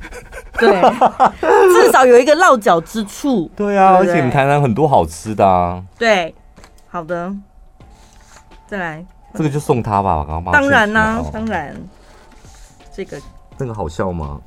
[0.59, 0.81] 对，
[1.73, 3.49] 至少有一个落脚之处。
[3.55, 5.83] 对啊，对对，而且你台南很多好吃的啊。
[5.97, 6.33] 对，
[6.87, 7.31] 好的，
[8.67, 11.75] 再来，这个就送他吧，刚刚当然啦、啊，当然，
[12.95, 13.19] 这个
[13.57, 14.39] 那个好笑吗？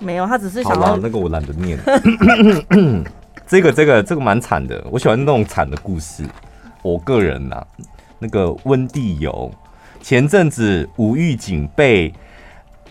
[0.00, 1.78] 没有，他只是想要那个我懒得念。
[3.46, 6.24] 这个这个这个蛮惨的，我喜欢那种惨的故事。
[6.82, 7.66] 我个人呐、啊，
[8.18, 9.52] 那个温蒂游
[10.00, 12.12] 前阵子无预警被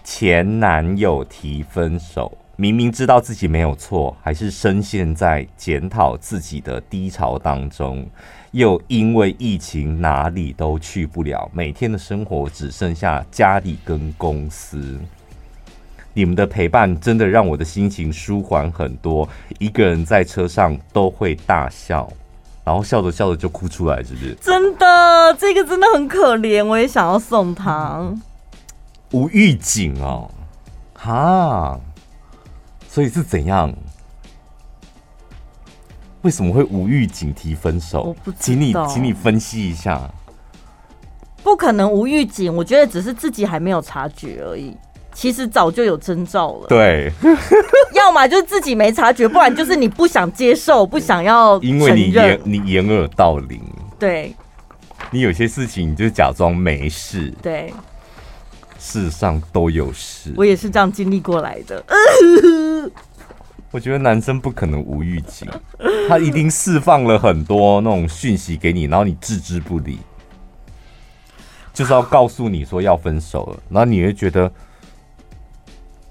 [0.04, 8.08] 前男友提分手，明明知道自己没有错，还是深陷在检讨自己的低潮当中。
[8.52, 15.00] 又因为疫情哪里都去不了，每天的生活只剩下家里跟公司。
[16.20, 19.26] 你们的陪伴真的让我的心情舒缓很多。
[19.58, 22.12] 一个人在车上都会大笑，
[22.66, 24.36] 然后笑着笑着就哭出来，是不是？
[24.42, 28.14] 真的，这个真的很可怜，我也想要送他。
[29.14, 30.30] 无预警哦，
[30.94, 31.80] 哈，
[32.90, 33.74] 所以是怎样？
[36.24, 38.04] 为什么会无预警提分手？
[38.04, 40.12] 我不，请你，请你分析一下。
[41.42, 44.76] 不可能无预警，我觉得只是自己还没有察觉而已。
[45.20, 47.12] 其实早就有征兆了，对，
[47.94, 53.62] 要么就是自己没察觉，不然就是你不想接受，不想要，因为你掩你掩耳盗铃，
[54.00, 54.34] 对，
[55.12, 57.74] 你有些事情你就假装没事，对，
[58.80, 61.84] 事实上都有事，我也是这样经历过来的。
[63.72, 65.46] 我觉得男生不可能无预警，
[66.08, 70.00] 他一定释放了很多那种讯息给你，然后你置之不理，
[71.74, 74.50] 就是要告诉你说要分手了，然后你会觉得。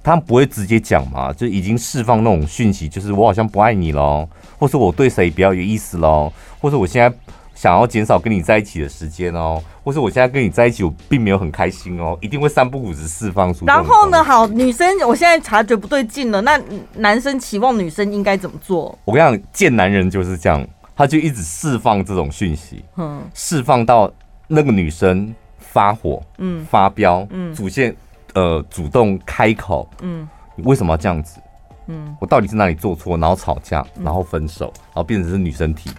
[0.09, 4.27] 他不会直接讲嘛，就已经释放那种讯息，就是我好像不爱你喽，
[4.59, 7.15] 或是我对谁比较有意思喽，或者我现在
[7.55, 13.67] 想要减少跟你在一起的时间哦，或是我现在跟你在一起我并没有很开心哦，一定会三不五时释放出。
[13.67, 16.59] 然后呢，好，女生，我现在察觉不对劲了，那
[16.95, 18.99] 男生期望女生应该怎么做？
[19.05, 24.11] 我跟你讲，贱男人就是这样，他就一直释放这种讯息，嗯，释放到
[24.47, 27.95] 那个女生发火，嗯，发飙，嗯，主线。
[28.39, 31.41] 呃，主动开口，嗯，你为什么要这样子？
[31.89, 33.19] 嗯，我到底是哪里做错？
[33.19, 35.97] 然后吵架，然后分手，然后变成是女生提的。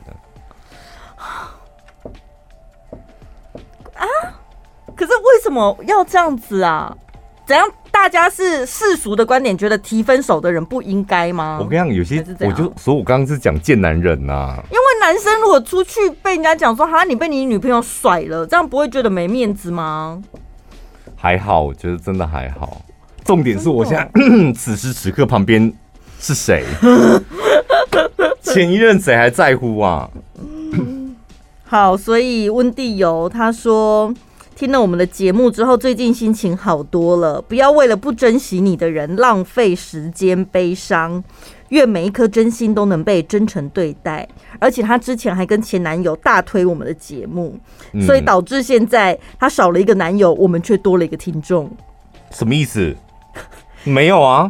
[1.17, 1.51] 啊？
[4.95, 6.95] 可是为什么要这样子啊？
[7.45, 7.69] 怎样？
[7.91, 11.57] 大家是世俗的观点，觉得提分手的人不应该吗？
[11.59, 14.63] 我跟你讲，有些我就，所以我刚刚是讲贱男人呐、啊。
[14.71, 20.21] 因为男生如果出去被人家讲说，哈，你被你女朋友甩了，这样不会觉得没面子吗？
[21.21, 22.81] 还好，我觉得真的还好。
[23.25, 24.09] 重点是我现在
[24.55, 25.71] 此时此刻旁边
[26.19, 26.63] 是谁？
[28.41, 30.09] 前一任谁还在乎啊？
[31.65, 34.11] 好，所以温蒂游他说，
[34.55, 37.41] 听了我们的节目之后，最近心情好多了。
[37.41, 41.23] 不要为了不珍惜你的人浪费时间悲伤。
[41.69, 44.27] 愿每一颗真心都能被真诚对待，
[44.59, 47.57] 而且她之前还跟前男友大推我们的节目，
[47.93, 51.69] 嗯、所以导致现在她少了一个男友，我们却多了一个听众。
[52.31, 52.95] 什么意思？
[53.83, 54.49] 没有啊，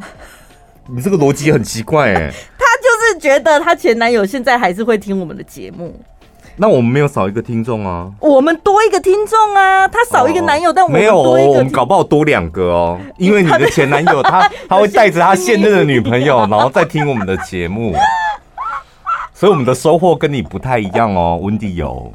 [0.88, 2.32] 你这个逻辑很奇怪哎。
[2.58, 6.00] 她就是觉得她前男友现在还是会听我们的节目。
[6.62, 17.96] 那我们没有少一个听众啊，我们多一个听众啊，他少一个男友，哦、但我们多一个，没有，我们搞不好多两个哦，因为你的前男友他 他会带着他现任的女朋友， 然后再听我们的节目，
[19.34, 22.12] 所以我们的收获跟你不太一样哦，温迪有。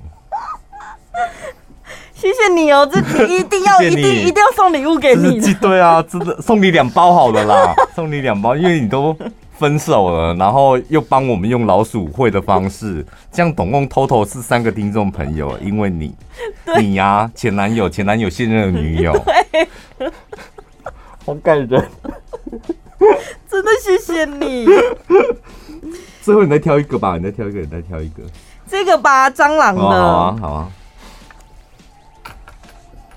[2.12, 9.16] 谢谢你哦，这一定要 谢谢一定一定要送礼物给你，对啊，真的送你两包好了啦，送你两包，因为你都。
[9.58, 16.14] 分手了，然后又帮我们用老鼠会的方式，这样总共 total 是三个听众朋友，因为你
[16.78, 19.12] 你呀、啊，前男友、前男友现任的女友，
[19.98, 20.10] 对，
[21.24, 21.88] 好感人，
[23.48, 24.66] 真的谢谢你。
[26.20, 28.22] 最后你再挑一个吧，你再挑一个，你再挑一个。
[28.66, 29.82] 这个吧，蟑螂的。
[29.82, 30.70] 哦、好啊，好啊。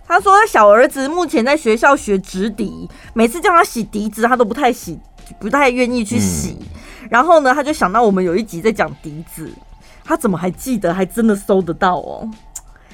[0.06, 5.00] 他说小儿子目前在学校学直笛，每次叫他洗笛子，他都不太洗，
[5.40, 6.58] 不太愿意去洗。
[6.60, 6.68] 嗯、
[7.10, 9.52] 然后呢，他就想到我们有一集在讲笛子，
[10.04, 10.94] 他怎么还记得？
[10.94, 12.30] 还真的搜得到哦。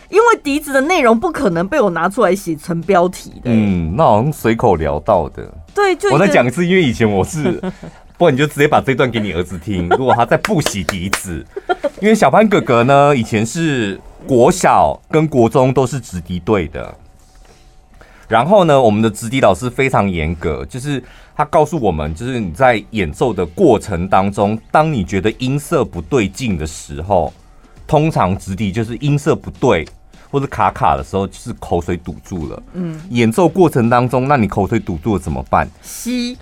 [0.10, 3.42] 因为笛子的内容不可能被我拿出来写成标题的。
[3.46, 5.52] 嗯，那好像随口聊到的。
[5.74, 7.62] 对，就我再讲一次，因为以前我是。
[8.16, 9.90] 不然你就直接把这段给你儿子听。
[9.90, 11.44] 如果他在不洗笛子，
[12.00, 16.96] 因为小潘哥哥呢，以前是国小跟国中都是直笛队的。
[18.34, 21.04] 然后呢，我们的直笛老师非常严格，就是
[21.36, 27.32] 他告诉我们，就是你在演奏的过程当中，当你觉得音色不对劲的时候，
[27.86, 29.88] 通常直笛就是音色不对
[30.32, 32.64] 或者卡卡的时候，就是口水堵住了。
[32.74, 35.70] 嗯，演奏过程当中，那你口水堵住了怎么办？
[35.84, 36.36] 吸。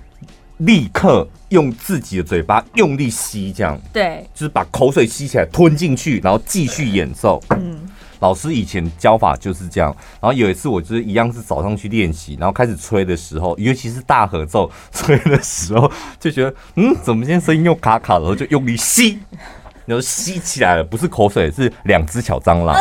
[0.58, 7.42] 立刻用自己的嘴巴用力吸，这样对，就是把口水吸起来吞进去，然后继续演奏。
[7.50, 7.80] 嗯，
[8.22, 9.94] 老师以前教法就是这样。
[10.20, 19.18] 然后有一次，我就是一样是早上去练习，然后开始吹的时候，尤其是大合奏吹的时候，就觉得嗯，怎么今天声音又卡卡的，然后就用力吸，
[19.84, 22.74] 然后吸起来了，不是口水，是两只小蟑螂。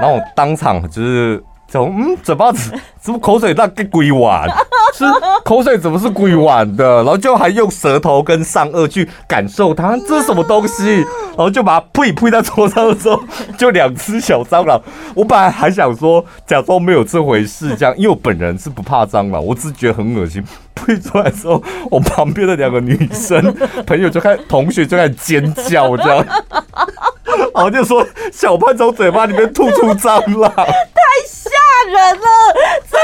[0.00, 1.44] 然后我当场就是。
[1.70, 4.48] 从嗯，嘴巴子怎么口水那个鬼碗？
[4.94, 5.04] 是
[5.44, 6.96] 口水怎么是鬼碗的？
[6.96, 10.96] 然后就还用舌头跟上颚去感受它，这是什么东西？
[11.36, 13.22] 然后就把它呸呸在桌上的时候，
[13.58, 14.80] 就两只小蟑螂。
[15.14, 20.42] 我本来还想说假装没有这回事，这样，因为我本人是不怕蟑螂，我只是觉得很恶心。
[20.74, 23.54] 呸出来之后，我旁边的两个女生
[23.86, 26.24] 朋友就开，同学就开始尖叫，这样。
[27.38, 30.64] 然 后就说小潘从嘴巴里面吐出蟑螂，太
[31.26, 31.50] 吓
[31.86, 32.26] 人了！
[32.90, 32.98] 这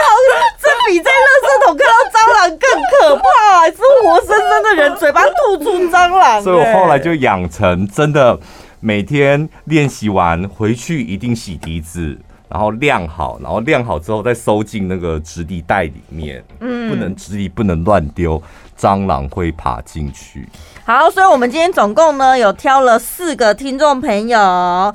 [0.60, 6.40] 这比在垃圾桶看到蟑螂更可怕，是活生生的人嘴巴吐出蟑螂。
[6.44, 8.38] 所以我后来就养成真的
[8.80, 12.18] 每天练习完回去一定洗笛子，
[12.48, 16.44] 然后晾好，然后晾好之后再收进那个直笛袋里面。
[16.60, 18.42] 嗯，不能直笛不能乱丢，
[18.78, 20.48] 蟑螂会爬进去。
[20.86, 24.38] 好，所以我们今天总共呢有挑了四个听众朋友，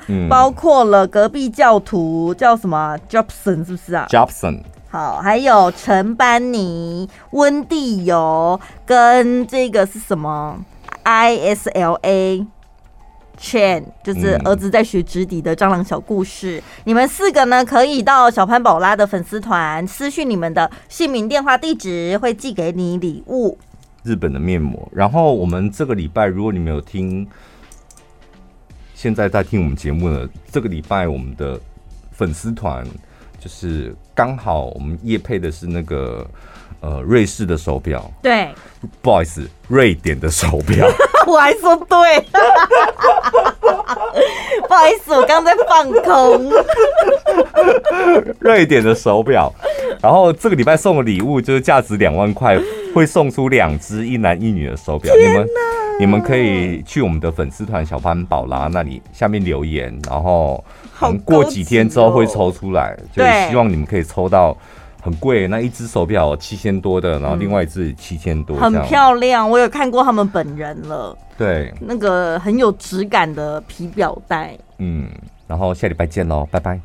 [0.06, 4.62] 嗯，包括了隔壁教徒叫什么 Jobson 是不是啊？Jobson。
[4.92, 10.60] 好，还有陈班尼、温蒂游跟这个是什么
[11.04, 12.46] ？ISLA
[13.42, 16.60] Chain，就是儿子在学直笛的蟑螂小故事。
[16.60, 23.58] 嗯、你们四个呢可以到小潘宝拉的粉丝团私讯你们的姓名、电话、地址，会寄给你礼物。
[24.04, 27.28] 日本的面膜，然后我们这个礼拜，如果你没有听，
[28.94, 31.60] 现在在听我们节目呢，这个礼拜我们的
[32.12, 32.86] 粉丝团
[33.40, 36.30] 就是刚好我们夜配的是那个
[36.82, 38.50] 呃瑞士的手表，对，
[39.02, 40.88] 不好意思，瑞典的手表，
[41.28, 42.20] 我还说对，
[44.68, 46.52] 不好意思，我刚刚在放空，
[48.40, 49.54] 瑞典的手表，
[50.02, 52.60] 然后这个礼拜送的礼物就是价值两万块。
[52.92, 55.48] 会送出两只一男一女的手表，你们
[56.00, 60.62] 你们可以去我们的粉丝团小潘宝拉那里下面留言，然后
[61.24, 64.58] 过几天之后会抽出来，就希望你们可以抽到
[65.02, 75.10] 很贵那一只手表七千多的，然后另外一只七千多，很漂亮，我有看过他们本人了，对，那个很有质感的皮表带，嗯，
[75.48, 76.80] 然后下礼拜见喽，拜拜。